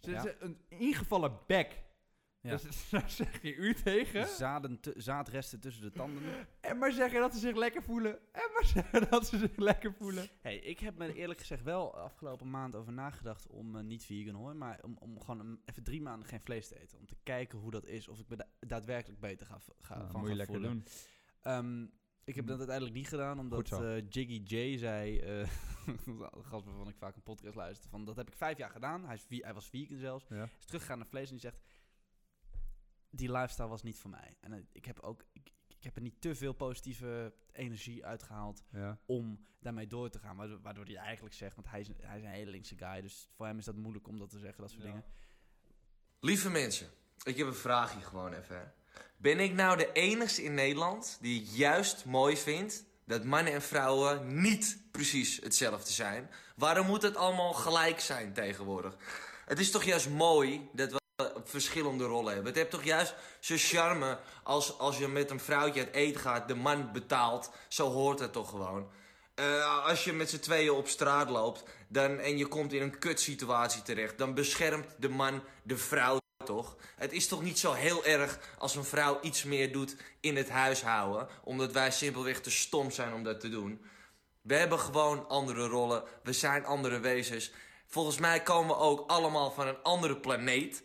[0.00, 0.22] Ze Ja.
[0.22, 1.82] zijn een ingevallen bek.
[2.44, 2.56] Ja.
[2.56, 4.26] Dus daar zeg je u tegen.
[4.26, 6.22] Zaden zaadresten tussen de tanden.
[6.60, 8.12] En maar zeggen dat ze zich lekker voelen.
[8.32, 10.28] En maar zeggen dat ze zich lekker voelen.
[10.40, 14.04] Hey, ik heb me er eerlijk gezegd wel afgelopen maand over nagedacht om, eh, niet
[14.04, 16.98] vegan hoor, maar om, om gewoon een- even drie maanden geen vlees te eten.
[16.98, 20.10] Om te kijken hoe dat is, of ik me da- daadwergelijk beter ga, ga, Nou,
[20.10, 20.72] van moet je lekker voelen.
[20.72, 20.86] doen.
[21.42, 21.82] Ehm,
[22.24, 22.50] ik heb Hm.
[22.50, 25.48] dat uiteindelijk niet gedaan, omdat eh, Jiggy J zei, eh
[26.06, 29.04] een gast waarvan ik vaak een podcast luister, van dat heb ik vijf jaar gedaan.
[29.04, 30.26] Hij, is hij was vegan zelfs.
[30.28, 30.48] Ja.
[30.58, 31.60] Is teruggegaan naar vlees en die zegt,
[33.14, 34.36] die lifestyle was niet voor mij.
[34.40, 38.62] En eh, ik heb ook, ik, ik heb er niet te veel positieve energie uitgehaald
[38.70, 38.98] Ja.
[39.06, 40.36] om daarmee door te gaan.
[40.36, 43.28] Waardoor, waardoor hij eigenlijk zegt, want hij is, hij is een hele linkse guy, dus
[43.36, 44.88] voor hem is dat moeilijk om dat te zeggen, dat soort Ja.
[44.88, 45.04] dingen.
[46.20, 46.88] Lieve mensen,
[47.22, 48.56] ik heb een vraagje gewoon even.
[48.58, 48.64] hè.
[49.16, 53.62] Ben ik nou de enigste in Nederland die het juist mooi vindt dat mannen en
[53.62, 56.30] vrouwen niet precies hetzelfde zijn?
[56.56, 58.96] Waarom moet het allemaal gelijk zijn tegenwoordig?
[59.44, 61.00] Het is toch juist mooi dat we
[61.44, 62.46] verschillende rollen hebben.
[62.46, 66.48] Het heeft toch juist zijn charme als, als je met een vrouwtje uit eten gaat,
[66.48, 67.50] de man betaalt.
[67.68, 68.90] Zo hoort het toch gewoon.
[69.34, 72.98] Eh, als je met z'n tweeën op straat loopt dan, en je komt in een
[72.98, 76.76] kutsituatie terecht, dan beschermt de man de vrouw toch?
[76.96, 80.48] Het is toch niet zo heel erg als een vrouw iets meer doet in het
[80.48, 83.84] huishouden, omdat wij simpelweg te stom zijn om dat te doen.
[84.42, 87.52] We hebben gewoon andere rollen, we zijn andere wezens.
[87.86, 90.82] Volgens mij komen we ook allemaal van een andere planeet.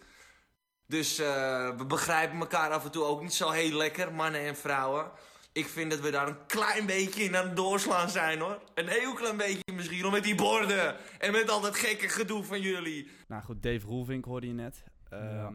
[0.89, 4.55] Dus eh, we begrijpen elkaar af en toe ook niet zo heel lekker, mannen en
[4.55, 5.11] vrouwen.
[5.51, 8.61] Ik vind dat we daar een klein beetje in aan het doorslaan zijn hoor.
[8.73, 10.95] Een heel klein beetje misschien, om met die borden.
[11.19, 13.09] En met al dat gekke gedoe van jullie.
[13.27, 14.83] Nou goed, Dave Roelvink hoorde je net.
[15.09, 15.49] Ehm, Ja.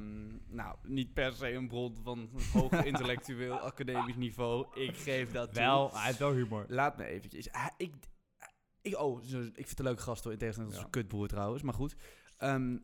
[0.47, 4.67] Nou, niet per se een bron van hoog intellectueel academisch niveau.
[4.81, 5.63] Ik geef dat toe.
[5.63, 6.65] Wel, hij heeft wel humor.
[6.69, 7.49] Laat me eventjes.
[7.77, 7.93] Ik,
[8.83, 10.33] ik, oh, zo- ik vind het een leuke gast hoor.
[10.33, 10.89] In tegenstelling tot Ja.
[10.91, 11.63] zijn kutboer trouwens.
[11.63, 11.95] Maar goed.
[12.39, 12.77] Ehm,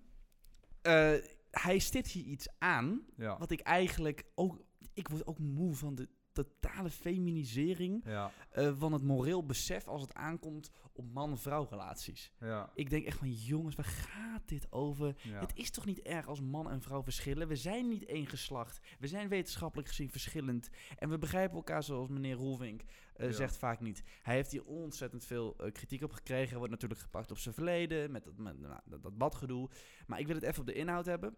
[0.83, 1.13] eh,
[1.51, 3.05] hij stipt hier iets aan.
[3.17, 3.39] Ja.
[3.39, 4.63] Wat ik eigenlijk ook...
[4.95, 8.31] Ik word ook moe van de totale feminisering Ja.
[8.51, 12.33] eh, van het moreel besef als het aankomt op man-vrouw relaties.
[12.41, 12.71] Ja.
[12.75, 15.17] Ik denk echt van, jongens, waar gaat dit over?
[15.23, 15.41] ja.
[15.41, 17.49] Het is toch niet erg als man en vrouw verschillen?
[17.49, 18.81] We zijn niet één geslacht.
[18.99, 20.69] We zijn wetenschappelijk gezien verschillend.
[20.99, 22.83] En we begrijpen elkaar zoals meneer Roelvink
[23.15, 24.03] eh, zegt vaak niet.
[24.23, 26.49] Hij heeft hier ontzettend veel eh, kritiek op gekregen.
[26.49, 29.71] Hij wordt natuurlijk gepakt op zijn verleden, met dat, met, nou, dat, dat badgedoe.
[30.07, 31.37] Maar ik wil het even op de inhoud hebben.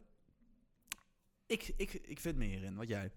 [1.47, 3.12] Ik, ik, ik vind me hierin, wat jij?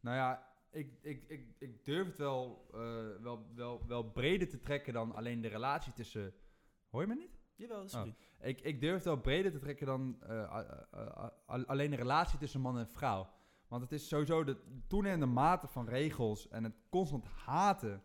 [0.00, 2.80] Nou ja, ik, ik, ik, ik durf het wel, eh,
[3.22, 6.34] wel, wel, wel breder te trekken dan alleen de relatie tussen...
[6.88, 7.38] Hoor je me niet?
[7.54, 8.14] Jawel, sorry.
[8.40, 12.78] Ik, ik durf het wel breder te trekken dan eh, alleen de relatie tussen man
[12.78, 13.30] en vrouw.
[13.68, 14.56] Want het is sowieso de
[14.86, 18.02] toenemende mate van regels en het constant haten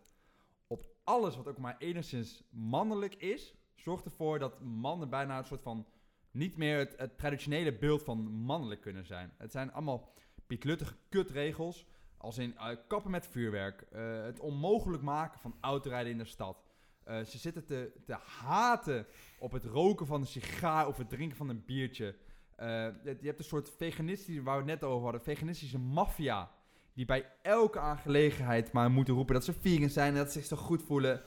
[0.68, 5.62] op alles wat ook maar enigszins mannelijk is, zorgt ervoor dat mannen bijna een soort
[5.62, 5.88] van
[6.32, 9.34] niet meer het, het traditionele beeld van mannelijk kunnen zijn.
[9.38, 10.14] Het zijn allemaal
[10.48, 11.86] pietluttige kutregels,
[12.24, 16.64] als in eh, kappen met vuurwerk, eh, het onmogelijk maken van autorijden in de stad.
[17.04, 19.06] Eh, ze zitten te, te haten
[19.40, 22.16] op het roken van een sigaar of het drinken van een biertje.
[22.58, 26.52] Je je hebt een soort veganistische, waar we het net over hadden, veganistische maffia.
[26.94, 30.48] Die bij elke aangelegenheid maar moeten roepen dat ze vegan zijn en dat ze zich
[30.48, 31.22] zo goed voelen.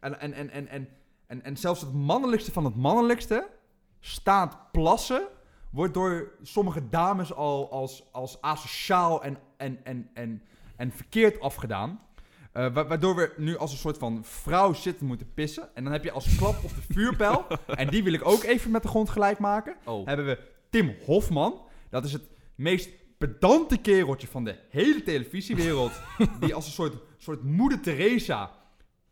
[0.00, 0.88] En, en, en, en, en,
[1.26, 3.48] en, en zelfs het mannelijkste van het mannelijkste,
[4.00, 5.26] staat plassen,
[5.70, 10.42] wordt door sommige dames al als, als asociaal en, en, en, en,
[10.76, 12.00] en verkeerd afgedaan.
[12.52, 15.74] Eh, wa- waardoor we nu als een soort van vrouw zitten moeten pissen.
[15.74, 17.46] En dan heb je als klap op de vuurpijl.
[17.66, 19.76] en die wil ik ook even met de grond gelijk maken.
[19.84, 20.38] Oh, Hebben we
[20.70, 21.60] Tim Hofman.
[21.90, 22.22] Dat is het
[22.54, 25.92] meest pedante kereltje van de hele televisiewereld.
[26.40, 28.50] die als een soort, soort moeder Teresa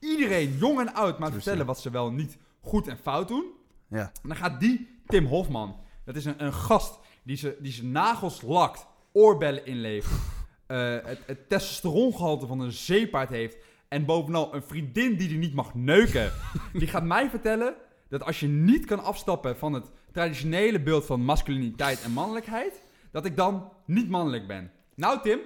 [0.01, 3.45] iedereen, jong en oud, maar vertellen wat ze wel niet goed en fout doen.
[3.89, 4.01] ja.
[4.23, 5.77] En dan gaat die Tim Hofman.
[6.05, 10.21] Dat is een, een gast die zijn die zijn nagels lakt, oorbellen inlevert.
[10.67, 13.57] Eh, het, het testosterongehalte van een zeepaard heeft.
[13.89, 16.33] En bovenal een vriendin die hij niet mag neuken.
[16.73, 17.75] die gaat mij vertellen
[18.09, 22.83] dat als je niet kan afstappen van het traditionele beeld van masculiniteit en mannelijkheid.
[23.11, 24.71] dat ik dan niet mannelijk ben.
[24.95, 25.39] Nou, Tim,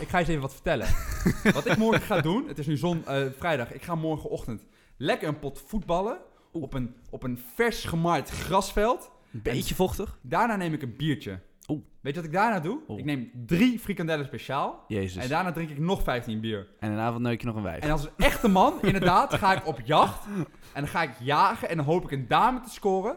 [0.00, 0.86] ik ga je eens even wat vertellen.
[1.54, 4.66] wat ik morgen ga doen, het is nu zon, eh, vrijdag, ik ga morgenochtend
[4.96, 6.18] lekker een pot voetballen.
[6.52, 9.10] Op een, op een vers gemaaid grasveld.
[9.30, 10.18] Beetje vochtig.
[10.22, 11.40] Daarna neem ik een biertje.
[11.70, 11.82] Oeh.
[12.00, 12.80] Weet je wat ik daarna doe?
[12.88, 12.98] Oeh.
[12.98, 14.84] Ik neem drie frikandellen speciaal.
[14.88, 15.22] Jezus.
[15.22, 16.68] En daarna drink ik nog 15 bier.
[16.78, 17.82] En een avond neuk je nog een wijf.
[17.82, 20.24] En als een echte man, inderdaad, ga ik op jacht.
[20.26, 23.16] En dan ga ik jagen en dan hoop ik een dame te scoren.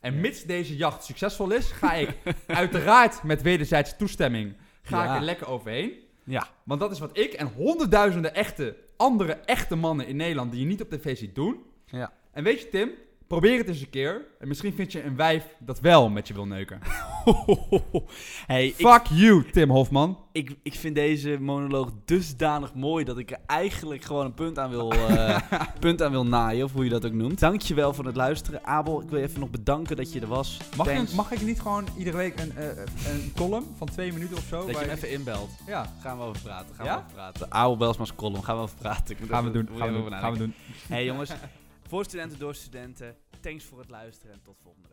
[0.00, 5.10] En mits deze jacht succesvol is, ga ik uiteraard met wederzijdse toestemming ga Ja.
[5.12, 5.92] ik er lekker overheen.
[6.24, 6.46] Ja.
[6.64, 10.66] Want dat is wat ik en honderdduizenden echte, andere echte mannen in Nederland die je
[10.66, 11.62] niet op tv ziet doen.
[11.86, 12.12] Ja.
[12.32, 12.90] En weet je Tim,
[13.32, 14.26] probeer het eens een keer.
[14.38, 16.78] En misschien vind je een wijf dat wel met je wil neuken.
[18.46, 20.18] hey, ik, Fuck you, Tim Hofman.
[20.32, 24.70] ik, ik vind deze monoloog dusdanig mooi dat ik er eigenlijk gewoon een punt aan
[24.70, 25.40] wil, eh,
[25.80, 27.40] punt aan wil naaien, of hoe je dat ook noemt.
[27.40, 28.64] Dankjewel voor het luisteren.
[28.64, 30.58] Abel, ik wil je even nog bedanken dat je er was.
[30.76, 32.66] Mag, ik, mag ik niet gewoon iedere week een, eh,
[33.12, 34.58] een column van twee minuten of zo?
[34.66, 35.50] dat je hem je- even inbelt.
[35.66, 36.74] Ja, Gaan we over praten.
[36.74, 36.92] Gaan Ja?
[36.94, 37.52] we over praten.
[37.52, 38.42] Abel Belsma's column.
[38.42, 39.16] Gaan we over praten.
[39.28, 39.68] Gaan we doen.
[39.76, 40.12] Gaan we doen.
[40.12, 40.54] Gaan we doen.
[40.88, 41.30] Hey jongens,
[41.92, 43.16] voor studenten door studenten.
[43.40, 44.91] Thanks voor het luisteren en tot volgende.